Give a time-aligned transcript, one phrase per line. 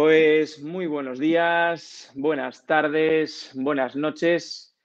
[0.00, 4.78] Pues muy buenos días, buenas tardes, buenas noches.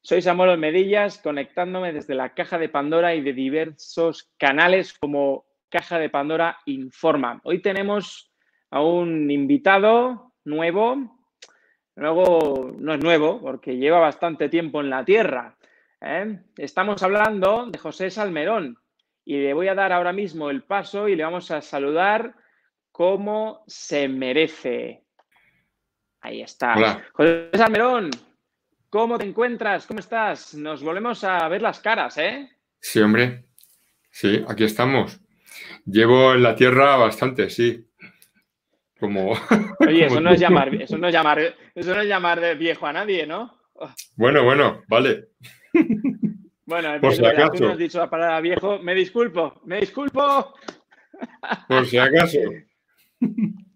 [0.00, 6.00] Soy Samuel Medillas, conectándome desde la Caja de Pandora y de diversos canales como Caja
[6.00, 7.40] de Pandora Informa.
[7.44, 8.32] Hoy tenemos
[8.72, 11.20] a un invitado nuevo,
[11.94, 15.56] luego no es nuevo porque lleva bastante tiempo en la Tierra.
[16.00, 16.36] ¿eh?
[16.56, 18.76] Estamos hablando de José Salmerón
[19.24, 22.34] y le voy a dar ahora mismo el paso y le vamos a saludar
[22.98, 25.04] como se merece.
[26.20, 27.04] Ahí está.
[27.12, 28.10] José Salmerón,
[28.90, 29.86] ¿cómo te encuentras?
[29.86, 30.56] ¿Cómo estás?
[30.56, 32.50] Nos volvemos a ver las caras, ¿eh?
[32.80, 33.44] Sí, hombre.
[34.10, 35.20] Sí, aquí estamos.
[35.86, 37.88] Llevo en la tierra bastante, sí.
[38.98, 39.30] Como.
[39.78, 41.38] Oye, eso, no es llamar, eso, no es llamar,
[41.76, 43.60] eso no es llamar de viejo a nadie, ¿no?
[44.16, 45.28] Bueno, bueno, vale.
[46.66, 47.52] Bueno, Por si acaso.
[47.52, 48.80] tú no has dicho la palabra viejo.
[48.80, 50.52] Me disculpo, me disculpo.
[51.68, 52.40] Por si acaso.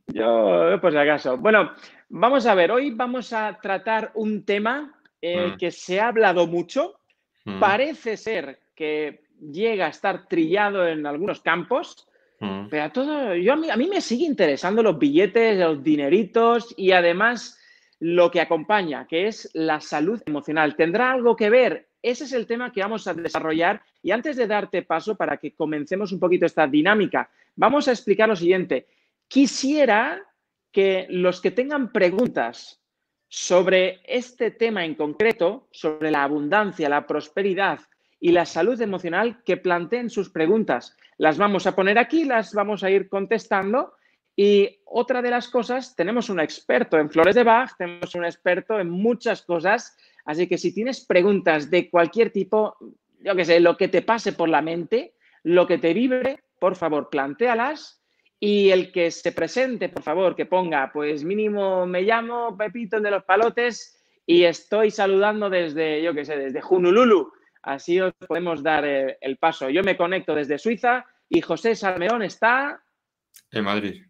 [0.06, 1.36] Yo, por si acaso.
[1.38, 1.72] Bueno,
[2.08, 5.56] vamos a ver, hoy vamos a tratar un tema eh, mm.
[5.56, 7.00] que se ha hablado mucho.
[7.44, 7.58] Mm.
[7.58, 12.08] Parece ser que llega a estar trillado en algunos campos,
[12.40, 12.68] mm.
[12.68, 16.74] pero a todo, yo, a, mí, a mí me sigue interesando los billetes, los dineritos
[16.76, 17.58] y además
[17.98, 20.74] lo que acompaña, que es la salud emocional.
[20.74, 21.88] ¿Tendrá algo que ver?
[22.02, 25.54] Ese es el tema que vamos a desarrollar y antes de darte paso para que
[25.54, 28.88] comencemos un poquito esta dinámica, vamos a explicar lo siguiente.
[29.32, 30.22] Quisiera
[30.70, 32.82] que los que tengan preguntas
[33.28, 37.80] sobre este tema en concreto, sobre la abundancia, la prosperidad
[38.20, 40.94] y la salud emocional, que planteen sus preguntas.
[41.16, 43.94] Las vamos a poner aquí, las vamos a ir contestando.
[44.36, 48.78] Y otra de las cosas, tenemos un experto en flores de Bach, tenemos un experto
[48.78, 52.76] en muchas cosas, así que si tienes preguntas de cualquier tipo,
[53.18, 56.76] yo que sé, lo que te pase por la mente, lo que te vibre, por
[56.76, 58.01] favor, plantéalas
[58.44, 63.12] y el que se presente, por favor, que ponga, pues mínimo me llamo Pepito de
[63.12, 67.32] los Palotes y estoy saludando desde, yo qué sé, desde Junululu.
[67.62, 69.70] Así os podemos dar eh, el, paso.
[69.70, 72.82] Yo me conecto desde Suiza y José Salmerón está...
[73.52, 74.02] En Madrid.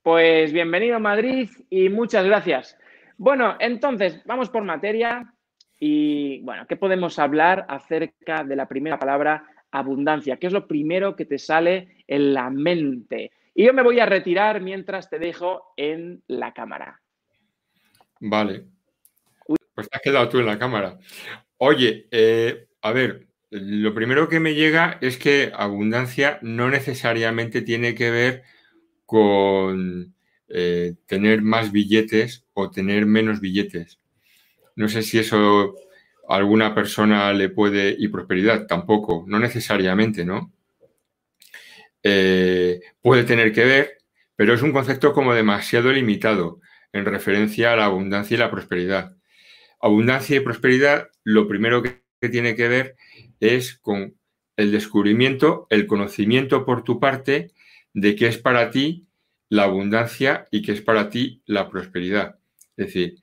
[0.00, 2.78] Pues bienvenido a Madrid y muchas gracias.
[3.16, 5.34] Bueno, entonces, vamos por materia
[5.80, 10.36] y, bueno, ¿qué podemos hablar acerca de la primera palabra abundancia?
[10.36, 13.32] ¿Qué es lo primero que te sale en la mente?
[13.54, 17.00] Y yo me voy a retirar mientras te dejo en la cámara.
[18.20, 18.64] Vale.
[19.74, 20.98] Pues te has quedado tú en la cámara.
[21.58, 27.94] Oye, eh, a ver, lo primero que me llega es que abundancia no necesariamente tiene
[27.94, 28.42] que ver
[29.06, 30.14] con
[30.48, 34.00] eh, tener más billetes o tener menos billetes.
[34.76, 35.74] No sé si eso
[36.28, 40.52] alguna persona le puede, y prosperidad tampoco, no necesariamente, ¿no?
[42.02, 43.98] Eh, puede tener que ver,
[44.36, 46.60] pero es un concepto como demasiado limitado
[46.92, 49.16] en referencia a la abundancia y la prosperidad.
[49.80, 52.96] Abundancia y prosperidad, lo primero que, tiene que ver
[53.38, 54.16] es con
[54.56, 57.50] el descubrimiento, el conocimiento por tu parte
[57.92, 59.06] de qué es para ti
[59.50, 62.38] la abundancia y qué es para ti la prosperidad.
[62.78, 63.16] Es decir,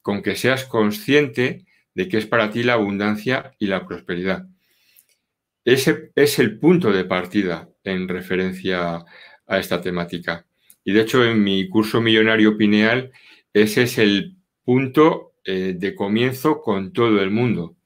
[0.00, 4.46] con que seas consciente de qué es para ti la abundancia y la prosperidad.
[5.64, 9.04] Ese es el punto de partida en referencia
[9.46, 10.46] a esta temática.
[10.84, 13.12] Y de hecho, en mi curso millonario pineal,
[13.52, 17.76] ese es el punto eh, de comienzo con todo el mundo.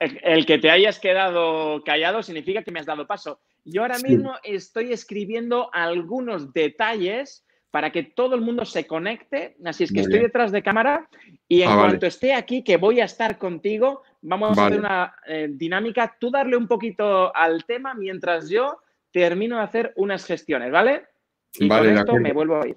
[0.00, 3.40] El, que te hayas quedado callado significa que me has dado paso.
[3.64, 9.56] Yo ahora mismo estoy escribiendo algunos detalles para que todo el mundo se conecte.
[9.64, 11.08] Así es que estoy detrás de cámara
[11.48, 15.14] y en ah, cuanto esté aquí, que voy a estar contigo, vamos a hacer una
[15.26, 16.16] eh, dinámica.
[16.20, 18.78] Tú darle un poquito al tema mientras yo
[19.10, 21.06] termino de hacer unas gestiones, ¿vale?
[21.54, 22.76] Y con esto me vuelvo a ir.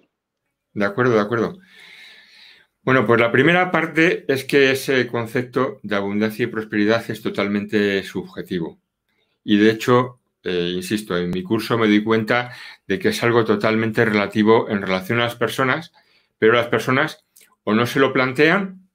[0.74, 1.58] De acuerdo, de acuerdo.
[2.82, 8.04] Bueno, pues la primera parte es que ese concepto de abundancia y prosperidad es totalmente
[8.04, 8.80] subjetivo.
[9.44, 12.52] Y de hecho, eh, insisto, en mi curso me di cuenta
[12.88, 15.92] de que es algo totalmente relativo en relación a las personas,
[16.38, 17.26] pero las personas
[17.64, 18.88] o no se lo plantean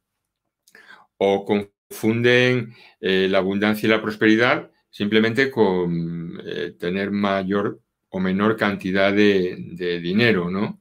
[1.16, 7.80] o confunden eh, la abundancia y la prosperidad simplemente con eh, tener mayor
[8.10, 10.80] o menor cantidad de, de, dinero, ¿no?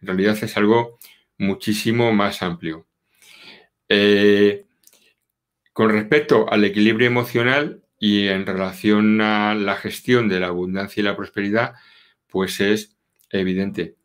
[0.00, 0.98] En realidad es algo
[1.38, 2.86] muchísimo más amplio.
[5.72, 11.04] con respecto al equilibrio emocional, y en relación a la gestión de la abundancia y
[11.04, 11.74] la prosperidad,
[12.26, 12.96] pues es
[13.28, 13.96] evidente.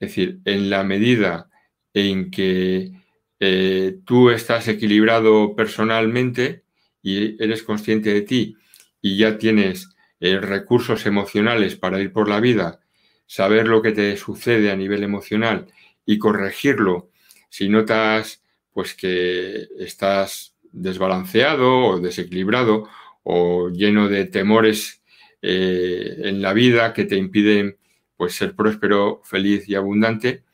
[0.00, 1.48] Es decir, en la medida
[1.94, 2.92] en que
[3.38, 6.64] eh, tú estás equilibrado personalmente
[7.00, 8.56] y eres consciente de ti
[9.00, 12.80] y ya tienes eh, recursos emocionales para ir por la vida,
[13.26, 15.68] saber lo que te sucede a nivel emocional
[16.04, 17.10] y corregirlo
[17.50, 18.42] si notas
[18.72, 22.88] pues que estás desbalanceado o desequilibrado
[23.24, 25.02] o lleno de temores
[25.42, 27.76] eh, en la vida que te impiden
[28.16, 30.44] pues ser próspero, feliz y abundante,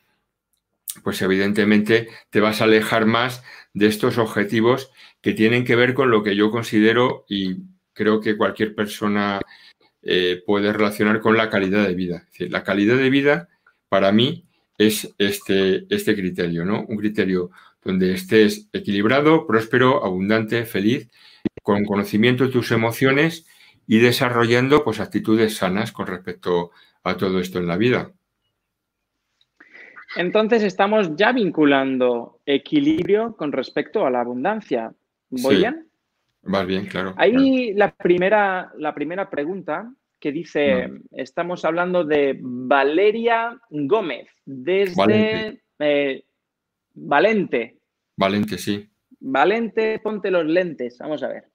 [1.04, 3.44] pues evidentemente te vas a alejar más
[3.74, 4.90] de estos objetivos
[5.20, 7.58] que tienen que ver con lo que yo considero y
[7.92, 9.40] creo que cualquier persona
[10.02, 12.26] eh, puede relacionar con la calidad de vida.
[12.38, 13.48] La calidad de vida
[13.88, 14.46] para mí
[14.78, 16.84] es este, este criterio, ¿no?
[16.86, 17.50] Un criterio
[17.84, 21.08] donde estés equilibrado, próspero, abundante, feliz,
[21.62, 23.46] con conocimiento de tus emociones
[23.86, 26.70] y desarrollando pues actitudes sanas con respecto
[27.02, 28.12] a todo esto en la vida.
[30.16, 34.92] Entonces estamos ya vinculando equilibrio con respecto a la abundancia.
[35.28, 35.86] ¿Voy bien?
[36.42, 37.14] Vas bien, claro.
[37.16, 45.62] Ahí La, primera, la primera pregunta que dice, estamos hablando de Valeria Gómez, desde Valente.
[45.78, 46.24] Eh,
[46.94, 47.78] Valente.
[48.16, 48.88] Valente, sí.
[49.20, 51.49] Valente, ponte los lentes, vamos a ver.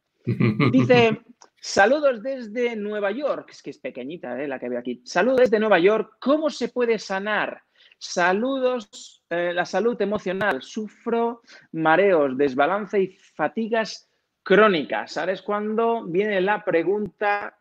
[0.72, 1.22] Dice,
[1.60, 5.02] saludos desde Nueva York, es que es pequeñita eh, la que veo aquí.
[5.06, 7.62] Saludos desde Nueva York, ¿cómo se puede sanar?
[7.98, 10.62] Saludos, eh, la salud emocional.
[10.62, 11.42] Sufro
[11.72, 14.10] mareos, desbalance y fatigas
[14.44, 15.14] crónicas.
[15.14, 17.58] ¿Sabes cuándo viene la pregunta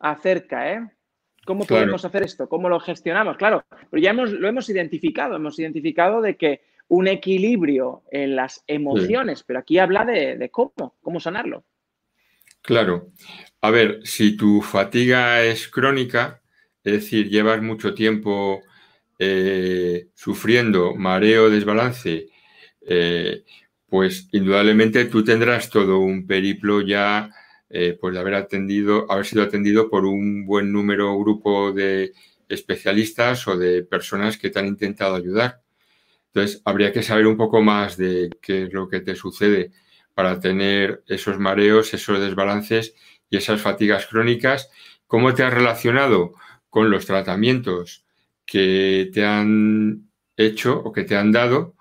[0.00, 0.90] acerca, eh?
[1.44, 2.48] ¿Cómo podemos hacer esto?
[2.48, 3.38] ¿Cómo lo gestionamos?
[3.38, 5.36] Claro, pero ya hemos, lo hemos identificado.
[5.36, 11.20] Hemos identificado de que un equilibrio en las emociones, pero aquí habla de, cómo, cómo
[11.20, 11.64] sanarlo.
[12.62, 13.10] Claro.
[13.60, 16.42] A ver, si tu fatiga es crónica,
[16.82, 18.62] es decir, llevas mucho tiempo
[19.18, 22.28] eh, sufriendo mareo, desbalance,
[22.80, 23.44] eh,
[23.86, 27.30] pues indudablemente tú tendrás todo un periplo ya
[27.70, 32.12] eh, pues de haber atendido, haber sido atendido por un buen número, grupo de
[32.48, 35.60] especialistas o de personas que te han intentado ayudar.
[36.38, 39.72] Entonces, habría que saber un poco más de qué es lo que te sucede
[40.14, 42.94] para tener esos mareos, esos desbalances
[43.30, 44.70] y esas fatigas crónicas.
[45.06, 46.34] ¿Cómo te has relacionado
[46.70, 48.04] con los tratamientos
[48.46, 51.76] que te han hecho o que te han dado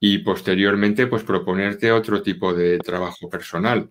[0.00, 3.90] y posteriormente pues proponerte otro tipo de trabajo personal.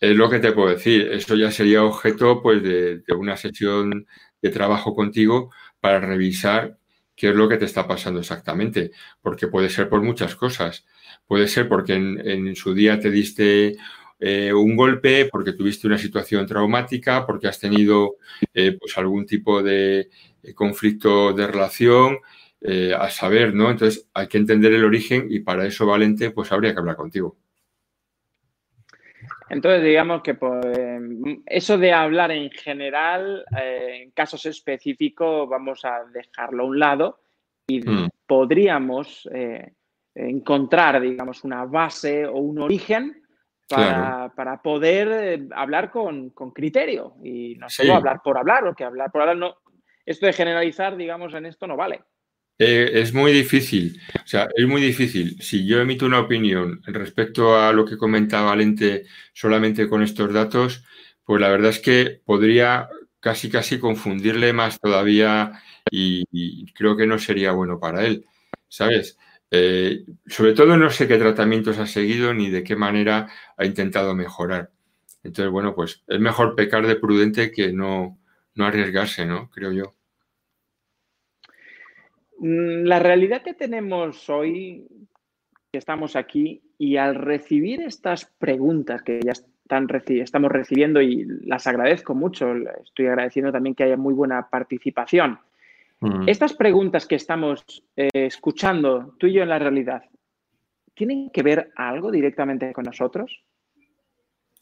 [0.00, 1.08] Es lo que te puedo decir.
[1.12, 4.06] Eso ya sería objeto pues de, una sesión
[4.42, 6.78] de trabajo contigo para revisar
[7.20, 10.86] qué es lo que te está pasando exactamente, porque puede ser por muchas cosas.
[11.26, 13.76] Puede ser porque en, su día te diste
[14.18, 18.16] eh, un golpe, porque tuviste una situación traumática, porque has tenido
[18.54, 20.08] eh, pues algún tipo de
[20.42, 22.18] eh, conflicto de relación,
[22.98, 23.70] a saber, ¿no?
[23.70, 27.38] Entonces hay que entender el origen y para eso, Valente, pues habría que hablar contigo.
[29.48, 30.64] Entonces, digamos que pues,
[31.46, 37.20] eso de hablar en general, en casos específicos, vamos a dejarlo a un lado
[37.66, 38.08] y hmm.
[38.26, 39.28] podríamos
[40.14, 43.22] encontrar, digamos, una base o un origen
[43.68, 49.36] para, poder hablar con, criterio y no solo hablar por hablar, porque hablar por hablar
[49.36, 49.54] no,
[50.04, 52.02] esto de generalizar, digamos, en esto no vale.
[52.62, 55.40] Eh, es muy difícil, o sea, es muy difícil.
[55.40, 60.84] Si yo emito una opinión respecto a lo que comentaba Valente solamente con estos datos,
[61.24, 65.52] pues la verdad es que podría casi casi confundirle más todavía
[65.90, 68.26] y, creo que no sería bueno para él,
[68.68, 69.18] ¿sabes?
[69.50, 74.14] Eh, sobre todo no sé qué tratamientos ha seguido ni de qué manera ha intentado
[74.14, 74.70] mejorar.
[75.24, 78.18] Entonces, bueno, pues es mejor pecar de prudente que no,
[78.54, 79.50] no arriesgarse, ¿no?
[79.50, 79.94] Creo yo.
[82.40, 84.86] Mm, la realidad que tenemos hoy,
[85.70, 91.66] que estamos aquí, y al recibir estas preguntas que ya están estamos recibiendo y las
[91.66, 95.38] agradezco mucho, estoy agradeciendo también que haya muy buena participación.
[96.00, 96.28] Mm.
[96.28, 100.02] Estas preguntas que estamos eh, escuchando tú y yo en la realidad,
[100.94, 103.44] ¿tienen que ver algo directamente con nosotros?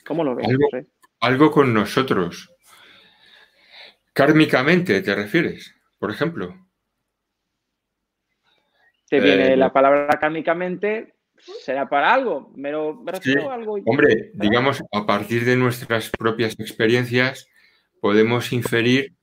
[0.05, 0.49] ¿Cómo lo ves?
[1.21, 2.55] algo con nosotros.
[4.13, 5.75] Kármicamente, ¿te refieres?
[5.99, 6.68] Por ejemplo.
[9.09, 11.15] Te viene eh, la palabra kármicamente,
[11.65, 13.05] será para algo, pero,
[13.51, 13.79] algo.
[13.87, 17.49] Hombre, digamos, a partir de nuestras propias experiencias,
[18.01, 19.15] podemos inferir,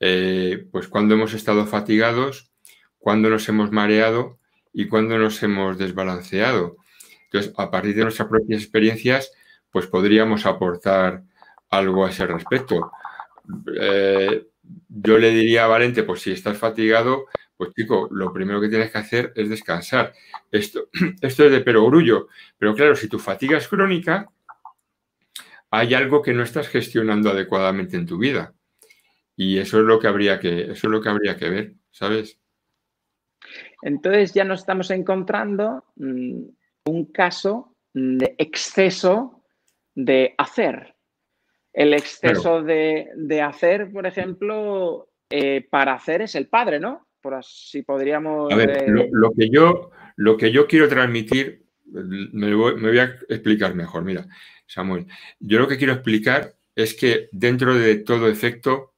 [0.00, 2.50] eh, pues, cuando hemos estado fatigados,
[2.98, 4.38] cuando nos hemos mareado
[4.72, 6.76] y cuando nos hemos desbalanceado.
[7.24, 9.32] Entonces, a partir de nuestras propias experiencias,
[9.70, 11.22] pues podríamos aportar
[11.70, 12.92] algo a ese respecto.
[13.80, 14.46] Eh,
[14.88, 18.90] yo le diría a Valente, pues si estás fatigado, pues chico, lo primero que tienes
[18.90, 20.12] que hacer es descansar.
[20.50, 20.88] Esto,
[21.20, 24.28] esto es de perogrullo, pero claro, si tu fatiga es crónica,
[25.70, 28.54] hay algo que no estás gestionando adecuadamente en tu vida.
[29.36, 32.38] Y eso es lo que habría que, eso es lo que habría que ver, ¿sabes?
[33.82, 36.42] Entonces ya nos estamos encontrando mm,
[36.86, 39.42] un caso de exceso
[39.94, 40.94] de hacer.
[41.72, 47.08] El exceso de, hacer, por ejemplo, eh, para hacer es el padre, ¿no?
[47.24, 48.52] Por así podríamos.
[48.52, 54.04] A ver, lo, que yo, lo que yo quiero transmitir, me voy, a explicar mejor.
[54.04, 54.26] Mira,
[54.66, 55.06] Samuel,
[55.40, 58.92] yo lo que quiero explicar es que dentro de todo efecto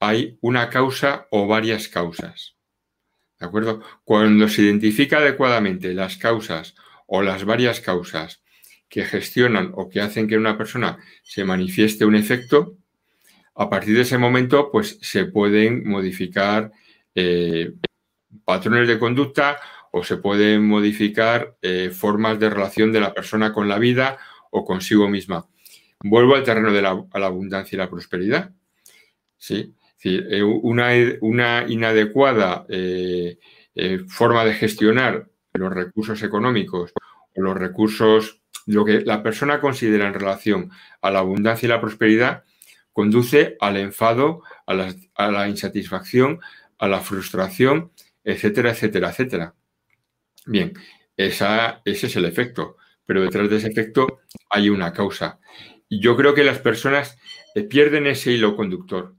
[0.00, 2.58] hay una causa o varias causas.
[3.40, 3.80] ¿De acuerdo?
[4.04, 6.74] Cuando se identifica adecuadamente las causas
[7.06, 8.42] o las varias causas
[8.86, 12.76] que gestionan o que hacen que una persona se manifieste un efecto,
[13.54, 16.70] a partir de ese momento, pues se pueden modificar
[17.14, 17.72] eh,
[18.44, 19.58] patrones de conducta
[19.92, 24.18] o se pueden modificar eh, formas de relación de la persona con la vida
[24.50, 25.46] o consigo misma.
[26.02, 28.50] Vuelvo al terreno de la, abundancia y la prosperidad.
[29.36, 29.74] ¿sí?
[30.04, 30.90] Eh, una,
[31.20, 32.66] una, inadecuada
[34.08, 36.92] forma de gestionar los recursos económicos
[37.36, 41.80] o los recursos, lo que la persona considera en relación a la abundancia y la
[41.80, 42.44] prosperidad,
[42.92, 44.74] conduce al enfado, a
[45.30, 46.40] la, insatisfacción,
[46.82, 47.92] a la frustración,
[48.24, 49.54] etcétera, etcétera, etcétera.
[50.46, 50.72] Bien,
[51.16, 55.38] esa, ese es el efecto, pero detrás de ese efecto hay una causa.
[55.88, 57.16] Y yo creo que las personas
[57.54, 59.14] eh, pierden ese hilo conductor,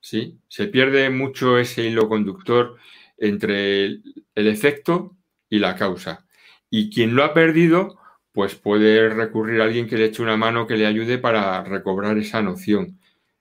[0.00, 0.40] ¿sí?
[0.48, 2.76] Se pierde mucho ese hilo conductor
[3.16, 4.02] entre el,
[4.34, 5.16] el efecto
[5.48, 6.26] y la causa.
[6.68, 7.96] Y quien lo ha perdido,
[8.32, 12.18] pues puede recurrir a alguien que le eche una mano, que le ayude para recobrar
[12.18, 12.98] esa noción.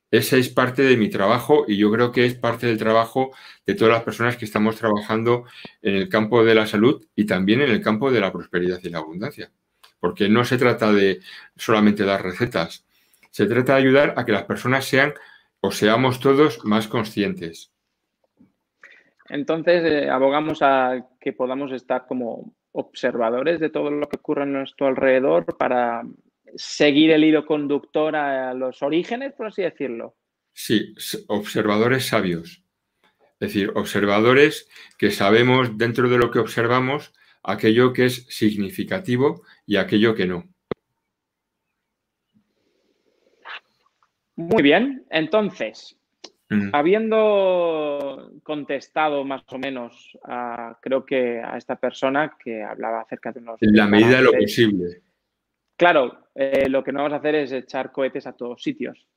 [0.09, 3.31] Esa es parte de mi trabajo y yo creo que es parte del trabajo
[3.65, 5.43] de todas las personas que estamos trabajando
[5.81, 8.89] en el campo de la salud y también en el campo de la prosperidad y
[8.89, 9.51] la abundancia.
[9.99, 11.19] Porque no se trata de
[11.55, 12.85] solamente dar recetas,
[13.31, 15.13] se trata de ayudar a que las personas sean
[15.59, 17.71] o seamos todos más conscientes.
[19.29, 24.45] Entonces, eh, abogamos a que podamos estar como observadores de todo lo que ocurre a
[24.45, 26.03] nuestro alrededor para
[26.55, 30.15] seguir el hilo conductor a los orígenes, por así decirlo.
[30.53, 30.95] Sí,
[31.27, 32.63] observadores sabios.
[33.39, 37.13] Es decir, observadores que sabemos dentro de lo que observamos
[37.43, 40.43] aquello que es significativo y aquello que no.
[44.35, 45.95] Muy bien, entonces.
[46.71, 53.39] Habiendo contestado más o menos, a, creo que a esta persona que hablaba acerca de
[53.41, 53.61] unos...
[53.61, 55.01] En la medida de lo posible.
[55.77, 59.07] Claro, eh, lo que no vamos a hacer es echar cohetes a todos sitios.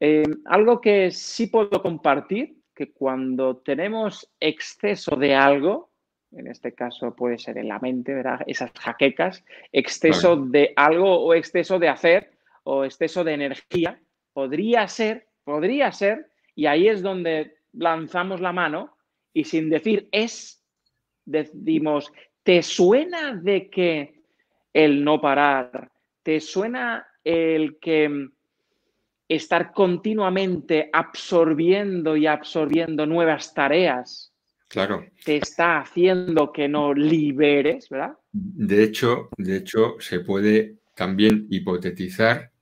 [0.00, 5.90] Eh, algo que sí puedo compartir, que cuando tenemos exceso de algo,
[6.32, 8.40] en este caso puede ser en la mente, ¿verdad?
[8.46, 12.32] Esas jaquecas, exceso de algo o exceso de hacer
[12.64, 14.00] o exceso de energía,
[14.32, 18.96] podría ser, podría ser y ahí es donde lanzamos la mano
[19.34, 20.64] y sin decir es,
[21.26, 22.10] decimos,
[22.42, 24.19] ¿te suena de que
[24.72, 25.90] el no parar?
[26.22, 28.28] ¿Te suena el que
[29.28, 34.32] estar continuamente absorbiendo y absorbiendo nuevas tareas?
[34.68, 35.04] Claro.
[35.24, 38.12] Te está haciendo que no liberes, ¿verdad?
[38.32, 42.52] De hecho, de hecho, se puede también hipotetizar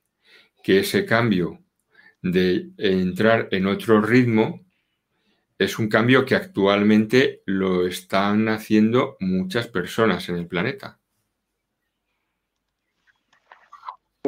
[0.63, 1.59] que ese cambio
[2.21, 4.61] de entrar en otro ritmo
[5.57, 10.98] es un cambio que actualmente lo están haciendo muchas personas en el planeta.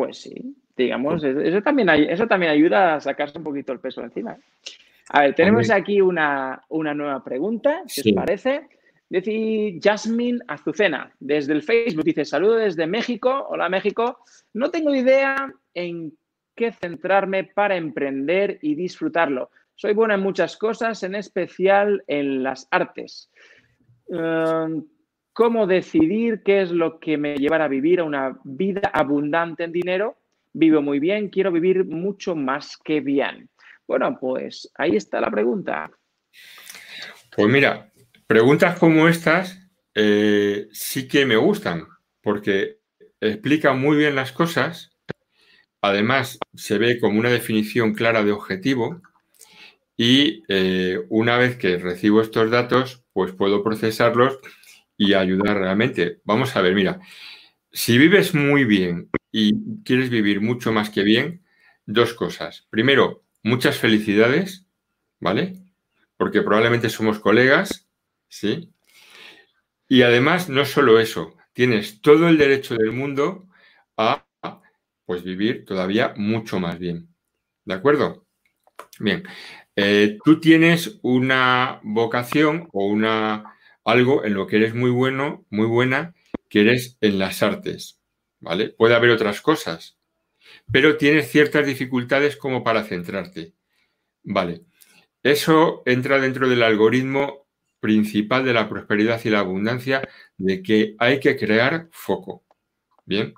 [0.02, 4.36] Pues sí, digamos, eso también, eso también ayuda a sacarse un poquito el peso encima.
[5.10, 8.68] A ver, tenemos aquí una, nueva pregunta, si os parece.
[9.08, 13.46] Dice Jasmine Azucena, desde el Facebook, dice, saludo desde México.
[13.50, 14.18] Hola México.
[14.56, 16.18] No tengo idea en
[16.56, 19.52] que centrarme para emprender y disfrutarlo.
[19.76, 23.30] Soy buena en muchas cosas, en especial en las artes.
[24.10, 24.84] Em,
[25.34, 29.72] ¿Cómo decidir qué es lo que me llevará a vivir a una vida abundante en
[29.72, 30.18] dinero?
[30.54, 33.50] Vivo muy bien, quiero vivir mucho más que bien.
[33.88, 35.90] Bueno, pues ahí está la pregunta.
[37.36, 37.92] Pues mira,
[38.28, 39.58] preguntas como estas
[39.96, 41.88] eh, sí que me gustan,
[42.22, 42.80] porque
[43.20, 44.92] explican muy bien las cosas
[45.82, 49.02] Además, se ve como una definición clara de objetivo
[49.98, 54.40] y eh, una vez que recibo estos datos, pues puedo procesarlos
[55.02, 56.22] y ayudar realmente.
[56.26, 57.00] Vamos a ver, mira,
[57.72, 61.44] si vives muy bien y quieres vivir mucho más que bien,
[61.88, 62.68] dos cosas.
[62.70, 64.68] Primero, muchas felicidades,
[65.20, 65.56] ¿vale?
[66.18, 67.90] Porque probablemente somos colegas,
[68.28, 68.72] ¿sí?
[69.88, 73.48] Y además, no solo eso, tienes todo el derecho del mundo
[73.98, 74.28] a
[75.08, 77.08] pues vivir todavía mucho más bien.
[77.66, 78.28] ¿De acuerdo?
[79.00, 79.24] Bien,
[79.76, 85.68] eh, tú tienes una vocación o una algo en lo que eres muy bueno, muy
[85.68, 86.14] buena,
[86.50, 88.00] que eres en las artes,
[88.40, 88.70] ¿vale?
[88.70, 89.98] Puede haber otras cosas,
[90.72, 93.54] pero tienes ciertas dificultades como para centrarte,
[94.24, 94.66] ¿vale?
[95.24, 97.48] Eso entra dentro del algoritmo
[97.80, 100.08] principal de la prosperidad y la abundancia
[100.38, 102.44] de que hay que crear foco,
[103.06, 103.34] ¿bien?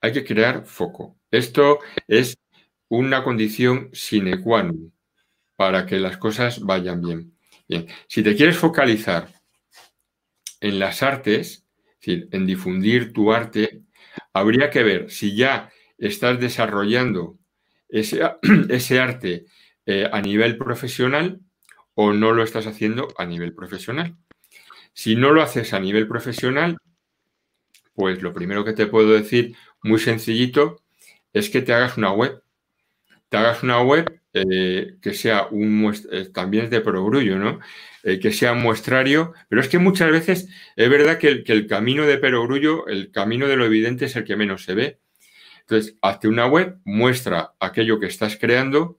[0.00, 1.18] Hay que crear foco.
[1.30, 2.36] Esto es
[2.88, 4.92] una condición sine qua non
[5.56, 7.38] para que las cosas vayan bien.
[7.68, 9.32] Bien, si te quieres focalizar
[10.62, 13.82] en las artes, es decir, en difundir tu arte,
[14.32, 17.38] habría que ver si ya estás desarrollando
[17.88, 18.22] ese,
[18.70, 19.46] ese arte
[19.86, 21.40] eh, a nivel profesional
[21.94, 24.16] o no lo estás haciendo a nivel profesional.
[24.94, 26.78] Si no lo haces a nivel profesional,
[27.94, 30.80] pues lo primero que te puedo decir, muy sencillito,
[31.32, 32.40] es que te hagas una web.
[33.28, 37.60] Te hagas una web eh, que sea un eh, también es de perogrullo, ¿no?
[38.02, 41.66] Eh, que sea muestrario, pero es que muchas veces es verdad que el, que el
[41.66, 45.00] camino de perogrullo, el camino de lo evidente es el que menos se ve.
[45.60, 48.98] Entonces, hazte una web, muestra aquello que estás creando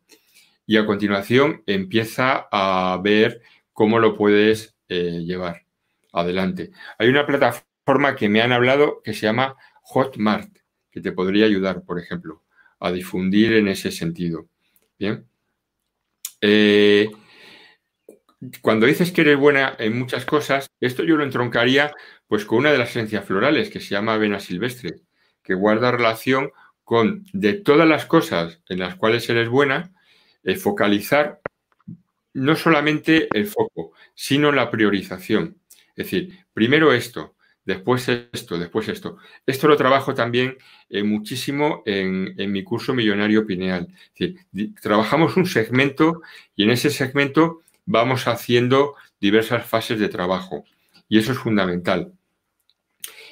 [0.65, 3.41] y a continuación empieza a ver
[3.73, 5.65] cómo lo puedes llevar
[6.13, 6.71] adelante.
[6.99, 10.57] Hay una plataforma que me han hablado que se llama Hotmart,
[10.91, 12.43] que te podría ayudar, por ejemplo,
[12.79, 14.47] a difundir en ese sentido.
[16.41, 17.09] Eh,
[18.61, 21.93] cuando dices que eres buena en muchas cosas, esto yo lo entroncaría
[22.27, 24.95] pues con una de las esencias florales que se llama avena silvestre,
[25.43, 26.51] que guarda relación
[26.83, 29.93] con de todas las cosas en las cuales eres buena,
[30.43, 31.39] eh, focalizar
[32.33, 35.57] no solamente el foco, sino la priorización.
[35.95, 39.17] Es decir, primero esto, después esto, después esto.
[39.45, 40.57] Esto lo trabajo también
[40.89, 43.87] eh, muchísimo en, mi curso Millonario Pineal.
[43.91, 46.21] Es decir, trabajamos un segmento
[46.55, 50.65] y en ese segmento vamos haciendo diversas fases de trabajo.
[51.07, 52.13] Y eso es fundamental.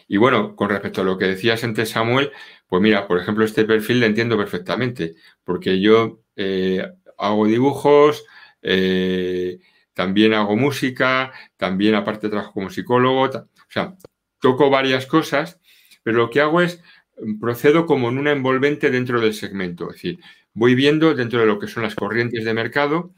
[0.07, 2.31] Y bueno, con respecto a lo que decías antes, Samuel,
[2.67, 6.85] pues mira, por ejemplo, este perfil lo entiendo perfectamente, porque yo eh,
[7.17, 8.25] hago dibujos,
[8.61, 9.59] eh,
[9.93, 13.95] también hago música, también aparte trabajo como psicólogo, o sea,
[14.41, 15.59] toco varias cosas,
[16.03, 16.81] pero lo que hago es
[17.21, 19.89] mm, procedo como en una envolvente dentro del segmento.
[19.89, 20.19] Es decir,
[20.53, 23.13] voy viendo dentro de lo que son las corrientes de mercado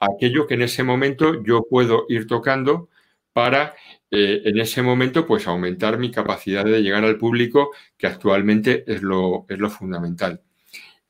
[0.00, 2.88] aquello que en ese momento yo puedo ir tocando
[3.32, 3.74] para
[4.10, 9.02] eh, en ese momento pues aumentar mi capacidad de llegar al público, que actualmente es
[9.02, 10.42] lo, es lo fundamental.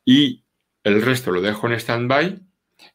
[0.04, 0.44] Y
[0.82, 2.40] el resto lo dejo en stand-by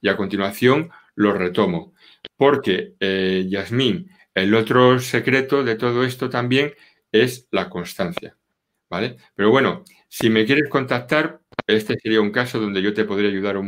[0.01, 1.93] y a continuación lo retomo.
[2.37, 6.73] Porque, eh, Yasmín, el otro secreto de todo esto también
[7.11, 8.37] es la constancia,
[8.89, 9.17] ¿vale?
[9.35, 13.59] Pero bueno, si me quieres contactar, este sería un caso donde yo te podría ayudar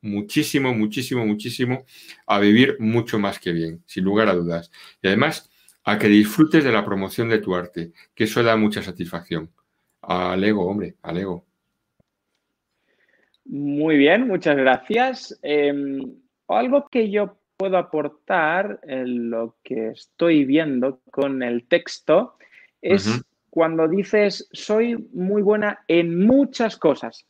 [0.00, 1.84] muchísimo, muchísimo, muchísimo
[2.26, 4.70] a vivir mucho más que bien, sin lugar a dudas.
[5.00, 5.50] Y además,
[5.84, 9.50] a que disfrutes de la promoción de tu arte, que eso da mucha satisfacción.
[10.02, 11.46] Al ego, hombre, al ego.
[13.44, 15.38] Muy bien, muchas gracias.
[15.42, 16.00] Em,
[16.48, 22.36] algo que yo puedo aportar en lo que estoy viendo con el texto
[22.80, 27.24] es cuando dices, soy muy buena en muchas cosas.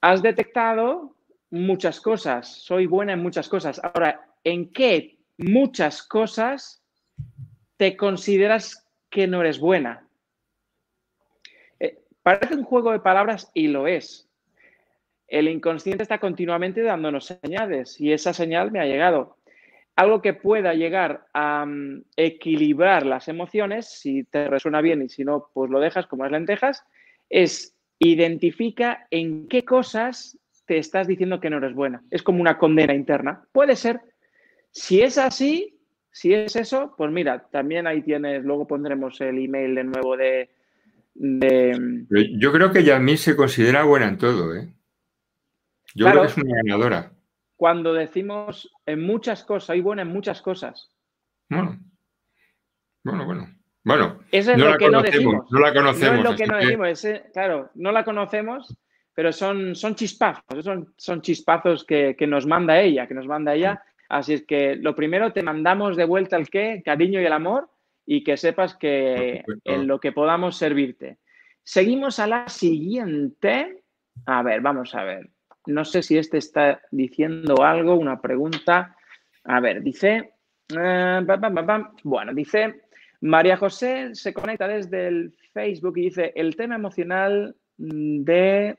[0.00, 1.16] Has detectado
[1.50, 3.80] muchas cosas, soy buena en muchas cosas.
[3.82, 6.80] Ahora, ¿en qué muchas cosas
[7.76, 10.06] te consideras que no eres buena?
[11.80, 14.23] Eh, parece un juego de palabras y lo es
[15.28, 19.36] el inconsciente está continuamente dándonos señales y esa señal me ha llegado.
[19.96, 25.24] Algo que pueda llegar a mm, equilibrar las emociones, si te resuena bien y si
[25.24, 26.84] no, pues lo dejas como las lentejas,
[27.30, 32.02] es identifica en qué cosas te estás diciendo que no eres buena.
[32.10, 33.44] Es como una condena interna.
[33.52, 34.00] Puede ser.
[34.70, 35.78] Si es así,
[36.10, 40.50] si es eso, pues mira, también ahí tienes, luego pondremos el email de nuevo de...
[41.16, 44.68] Yo creo que Yasmín se considera buena en todo, ¿eh?
[45.94, 47.12] Yo creo que es una ganadora.
[47.56, 50.90] Cuando decimos en muchas cosas, soy buena en muchas cosas.
[51.48, 51.78] Bueno,
[53.04, 53.48] bueno, bueno.
[53.84, 55.46] Bueno, Eso es no, lo la que no, decimos.
[55.50, 56.14] no la conocemos.
[56.14, 57.06] No es lo que no decimos.
[57.34, 58.74] claro, no la conocemos,
[59.14, 63.82] pero son, son chispazos, son, son chispazos que, nos manda ella, que nos manda ella.
[64.08, 67.68] Así es que lo primero te mandamos de vuelta el qué, cariño y el amor,
[68.06, 71.18] y que sepas que en lo que podamos servirte.
[71.62, 73.84] Seguimos a la siguiente.
[74.24, 75.30] A ver, vamos a ver.
[75.66, 78.96] No sé si este está diciendo algo, una pregunta.
[79.44, 80.32] A ver, dice,
[80.76, 81.26] eh,
[82.02, 82.82] bueno, dice,
[83.20, 88.76] María José se conecta desde el Facebook y dice, el tema emocional de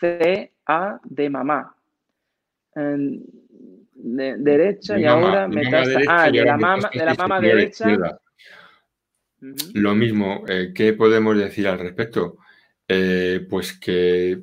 [0.00, 1.74] CA de mamá.
[2.74, 5.62] De, derecha y ahora me
[6.08, 8.20] Ah, de la, mama, de la mama derecha.
[9.74, 12.38] Lo mismo, eh, ¿qué podemos decir al respecto?
[12.86, 14.40] Eh, pues que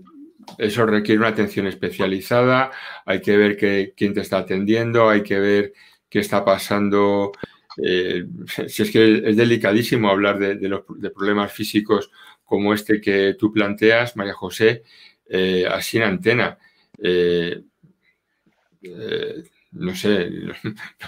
[0.58, 2.72] eso requiere una atención especializada,
[3.06, 3.58] hay que ver
[3.96, 5.74] quién te está atendiendo, hay que ver
[6.10, 7.32] qué está pasando.
[7.84, 8.26] Eh,
[8.68, 12.10] si es que es delicadísimo hablar de, los problemas físicos
[12.44, 14.84] como este que tú planteas, María José,
[15.30, 16.58] eh, así en antena.
[17.00, 17.62] Eh,
[19.72, 20.30] no sé,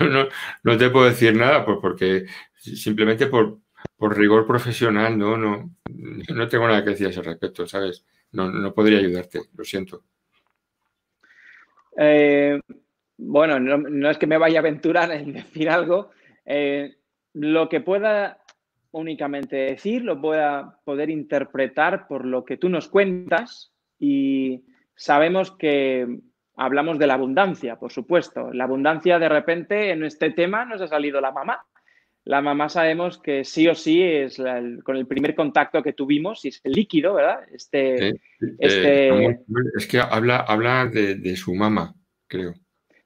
[0.64, 3.60] no, te puedo decir nada pues porque simplemente por,
[4.00, 5.76] rigor profesional no, no,
[6.30, 8.04] no tengo nada que decir a ese respecto, ¿sabes?
[8.32, 10.04] No, no podría ayudarte, lo siento.
[11.98, 12.60] Eh,
[13.18, 16.12] bueno, no, es que me vaya a aventurar en decir algo.
[16.46, 16.98] Eh,
[17.34, 18.42] lo que pueda
[18.92, 24.64] únicamente decir, lo pueda poder interpretar por lo que tú nos cuentas y
[24.96, 26.20] sabemos que
[26.56, 28.52] hablamos de la abundancia, por supuesto.
[28.54, 31.64] La abundancia de repente en este tema nos ha salido la mamá
[32.28, 34.36] la mamá sabemos que sí o sí es
[34.84, 37.40] con el primer contacto que tuvimos y es el líquido, ¿verdad?
[37.54, 38.20] Este,
[38.60, 39.40] este...
[39.78, 41.96] es que habla, habla de, su mamá,
[42.28, 42.54] creo.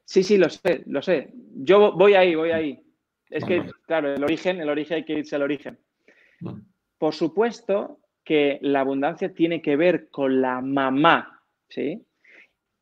[0.04, 1.30] Sí, sí, lo sé, lo sé.
[1.54, 2.82] Yo voy ahí, voy ahí.
[3.30, 5.78] Es que, claro, el origen, el origen hay que irse al origen.
[6.98, 12.04] Por supuesto que la abundancia tiene que ver con la mamá, ¿sí?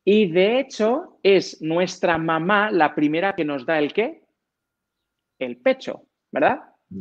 [0.03, 4.23] Y de hecho es nuestra mamá la primera que nos da el qué?
[5.37, 6.07] El pecho.
[6.31, 6.61] ¿Verdad?
[6.89, 6.99] Mm.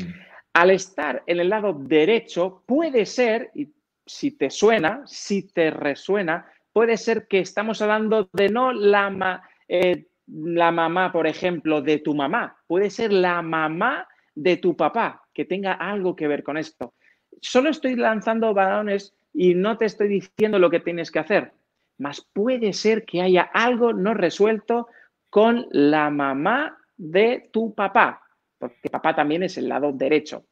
[0.52, 3.68] Al estar en el lado derecho, puede ser, y
[4.04, 10.06] si te suena, si te resuena, puede ser que estamos hablando de no la, eh,
[10.26, 15.44] la mamá, por ejemplo, de tu mamá, puede ser la mamá de tu papá, que
[15.44, 16.94] tenga algo que ver con esto.
[17.40, 21.52] Solo estoy lanzando balones y no te estoy diciendo lo que tienes que hacer,
[21.98, 24.88] mas puede ser que haya algo no resuelto
[25.28, 28.22] con la mamá de tu papá
[28.60, 30.44] porque papá también es el lado derecho.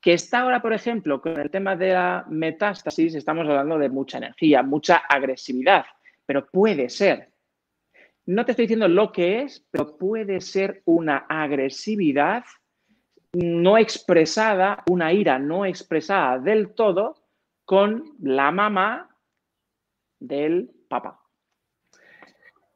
[0.00, 4.16] Que está ahora, por ejemplo, con el tema de la metástasis, estamos hablando de mucha
[4.16, 5.84] energía, mucha agresividad,
[6.24, 7.28] pero puede ser.
[8.24, 12.44] No te estoy diciendo lo que es, pero puede ser una agresividad
[13.32, 17.26] no expresada, una ira no expresada del todo
[17.64, 19.14] con la mamá
[20.18, 21.20] del papá.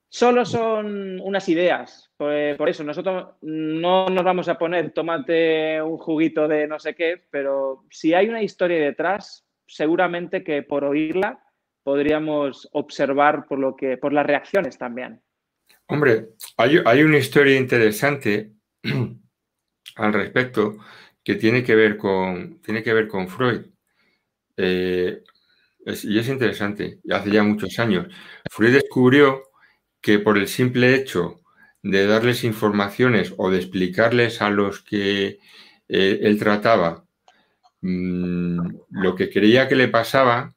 [0.08, 2.12] Solo son unas ideas.
[2.24, 6.94] Pues, por eso, nosotros no nos vamos a poner tomate un juguito de no sé
[6.94, 11.44] qué, pero si hay una historia detrás, seguramente que por oírla
[11.82, 15.20] podríamos observar por, lo que, por las reacciones también.
[15.86, 18.52] Hombre, hay, una historia interesante
[19.96, 20.78] al respecto
[21.22, 23.66] que tiene que ver con, tiene que ver con Freud.
[24.56, 25.22] Eh,
[25.84, 28.06] y es interesante, hace ya muchos años.
[28.50, 29.42] Freud descubrió
[30.00, 31.43] que por el simple hecho
[31.84, 35.38] de darles informaciones o de explicarles a los que
[35.88, 37.04] eh, él trataba
[37.82, 38.58] mm,
[38.90, 40.54] lo que creía que le pasaba,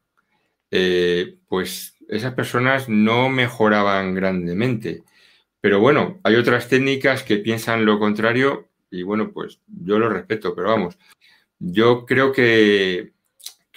[0.72, 5.04] eh, pues esas personas no mejoraban grandemente.
[5.60, 10.56] Pero bueno, hay otras técnicas que piensan lo contrario y bueno, pues yo lo respeto,
[10.56, 10.98] pero vamos,
[11.60, 13.14] yo creo que,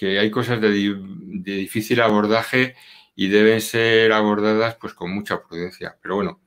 [0.01, 2.77] hay cosas de, de difícil abordaje
[3.17, 5.99] y deben ser abordadas pues con mucha prudencia.
[6.01, 6.41] Pero bueno,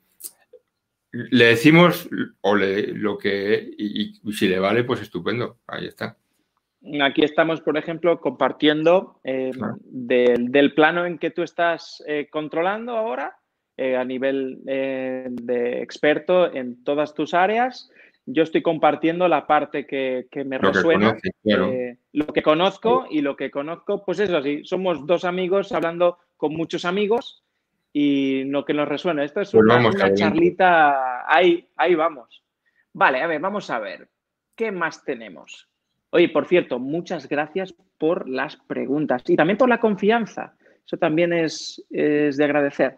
[1.13, 2.09] le decimos
[2.41, 6.17] o lo que y, si le vale, pues estupendo, ahí está.
[7.01, 9.51] Aquí estamos, por ejemplo, compartiendo eh,
[9.85, 13.37] del, plano en que tú estás eh, controlando ahora
[13.77, 17.89] eh, a nivel de experto en todas tus áreas.
[18.25, 21.17] Yo estoy compartiendo la parte que, me resuena,
[22.11, 24.63] lo que conozco y lo que conozco, pues es así.
[24.63, 27.42] Somos dos amigos hablando con muchos amigos
[27.93, 29.23] y lo que nos resuena.
[29.23, 32.43] Esto es pues una, charlita, ahí, ahí vamos.
[32.91, 34.09] Vale, a ver, vamos a ver.
[34.55, 35.69] ¿Qué más tenemos?
[36.09, 40.55] Oye, por cierto, muchas gracias por las preguntas y también por la confianza.
[40.85, 42.97] Eso también es, de agradecer.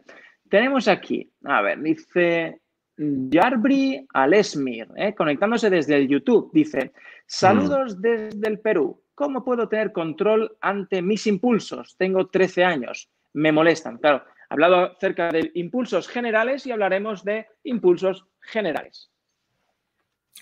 [0.50, 2.62] Tenemos aquí, a ver, dice
[2.98, 5.14] Jarbri Alesmir, ¿eh?
[5.14, 6.50] conectándose desde el YouTube.
[6.54, 6.94] Dice,
[7.26, 8.02] saludos mm.
[8.02, 9.02] desde el Perú.
[9.14, 11.96] ¿Cómo puedo tener control ante mis impulsos?
[11.98, 13.98] Tengo 13 años me molestan.
[13.98, 14.24] Claro,
[14.56, 19.12] hablado acerca de impulsos generales y hablaremos de impulsos generales.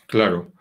[0.08, 0.52] Claro.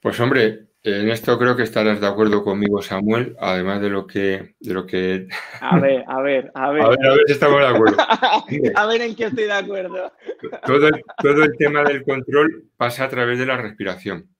[0.00, 4.54] Pues hombre, en esto creo que estarás de acuerdo conmigo, Samuel, además de lo que...
[4.58, 5.28] De lo que...
[5.60, 6.82] A ver, a ver, a ver.
[6.84, 7.96] A ver, a ver si estamos de acuerdo.
[8.76, 10.12] a ver en qué estoy de acuerdo.
[10.66, 10.88] Todo
[11.22, 14.34] todo el tema del control pasa a través de la respiración.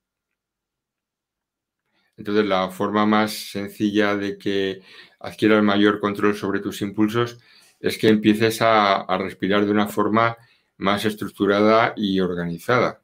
[2.17, 4.83] Entonces, la forma más sencilla de que
[5.21, 7.39] adquieras mayor control sobre tus impulsos
[7.81, 10.37] es que empieces a, respirar de una forma
[10.77, 13.03] más estructurada y organizada.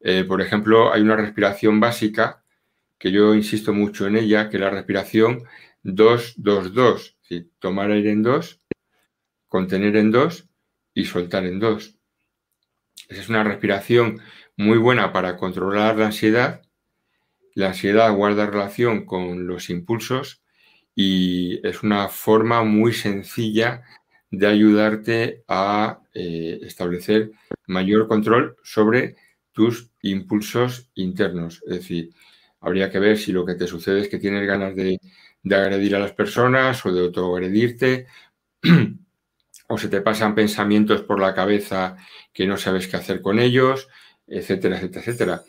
[0.00, 2.44] Eh, por ejemplo, hay una respiración básica
[2.98, 5.44] que yo insisto mucho en ella, que es la respiración
[5.82, 7.16] 2-2-2.
[7.58, 8.60] Tomar aire en 2,
[9.48, 10.48] contener en 2
[10.94, 11.96] y soltar en 2.
[13.08, 14.20] Esa es una respiración
[14.56, 16.62] muy buena para controlar la ansiedad.
[17.54, 20.43] La ansiedad guarda relación con los impulsos
[20.94, 23.82] y es una forma muy sencilla
[24.30, 27.32] de ayudarte a eh, establecer
[27.66, 29.16] mayor control sobre
[29.52, 31.62] tus impulsos internos.
[31.66, 32.10] Es decir,
[32.60, 34.98] habría que ver si lo que te sucede es que tienes ganas de,
[35.42, 38.06] de agredir a las personas o de autoagredirte,
[39.68, 41.96] o se te pasan pensamientos por la cabeza
[42.32, 43.88] que no sabes qué hacer con ellos,
[44.26, 45.42] etcétera, etcétera, etcétera.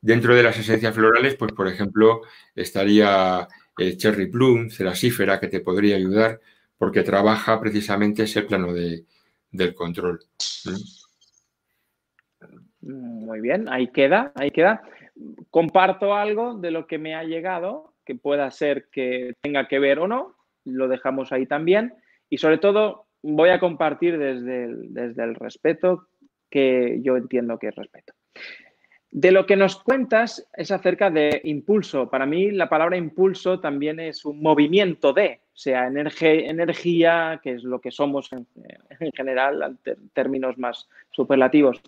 [0.00, 2.22] Dentro de las esencias florales, pues por ejemplo,
[2.54, 3.46] estaría
[3.80, 6.40] el Cherry Plum, Cerasífera, que te podría ayudar
[6.76, 9.04] porque trabaja precisamente ese plano de,
[9.50, 10.20] del control.
[12.80, 14.82] Muy bien, ahí queda, ahí queda.
[15.50, 19.98] Comparto algo de lo que me ha llegado, que pueda ser que tenga que ver
[19.98, 21.94] o no, lo dejamos ahí también.
[22.28, 26.08] Y sobre todo, voy a compartir desde desde el respeto
[26.48, 28.12] que yo entiendo que es respeto.
[29.12, 32.08] De lo que nos cuentas es acerca de impulso.
[32.08, 37.64] Para mí la palabra impulso también es un movimiento de, o sea, energía, que es
[37.64, 38.46] lo que somos en,
[39.12, 41.82] general, en términos más superlativos.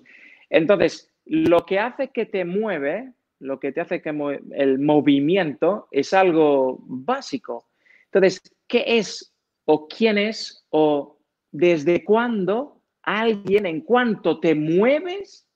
[0.50, 4.12] Entonces, lo que hace que te mueve, lo que te hace que
[4.56, 7.68] el movimiento es algo básico.
[8.06, 9.32] Entonces, ¿qué es
[9.64, 11.18] o quién es o
[11.52, 15.46] desde cuándo alguien en cuanto te mueves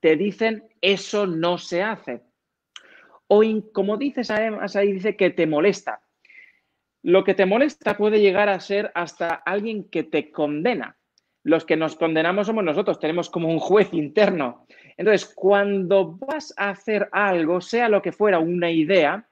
[0.00, 2.22] te dicen eso no se hace.
[3.26, 6.00] O como dices además ahí dice que te molesta.
[7.02, 10.96] Lo que te molesta puede llegar a ser hasta alguien que te condena.
[11.44, 14.66] Los que nos condenamos somos nosotros, tenemos como un juez interno.
[14.96, 19.28] Entonces, cuando vas a hacer algo, sea lo que fuera una idea,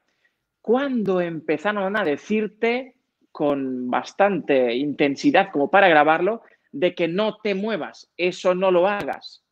[0.63, 2.95] cuando empezaron a decirte
[3.33, 9.46] con bastante intensidad como para grabarlo, de que no te muevas, eso no lo hagas.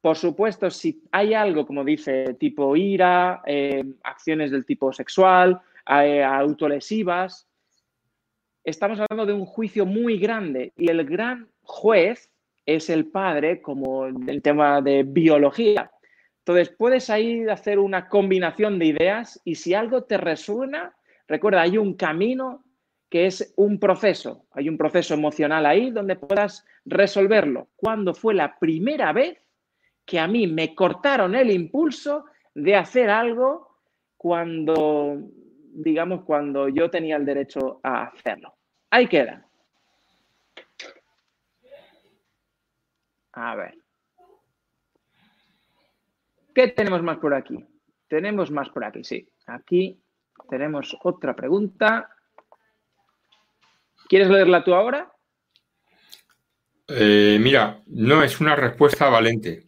[0.00, 6.22] Por supuesto, si hay algo, como dice, tipo ira, eh, acciones del tipo sexual, eh,
[6.22, 7.48] autolesivas,
[8.62, 12.30] estamos hablando de un juicio muy grande y el gran juez
[12.64, 15.90] es el padre, como el tema de biología.
[16.40, 20.94] Entonces, puedes ahí hacer una combinación de ideas y si algo te resuena,
[21.26, 22.62] recuerda, hay un camino
[23.10, 27.68] que es un proceso, hay un proceso emocional ahí donde puedas resolverlo.
[27.76, 29.38] ¿Cuándo fue la primera vez
[30.08, 33.76] que a mí me cortaron el impulso de hacer algo
[34.16, 35.18] cuando,
[35.74, 38.54] digamos, cuando yo tenía el derecho a hacerlo.
[38.88, 39.46] Ahí queda.
[43.32, 43.76] A ver.
[46.54, 47.62] ¿Qué tenemos más por aquí?
[48.08, 49.28] Tenemos más por aquí, sí.
[49.46, 50.00] Aquí
[50.48, 52.08] tenemos otra pregunta.
[54.08, 55.12] ¿Quieres leerla tú ahora?
[56.88, 59.67] Eh, mira, no, es una respuesta valente.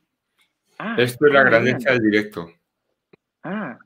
[0.83, 2.51] Ah, Esto es la ah, grandeza del directo.
[3.43, 3.79] Ah.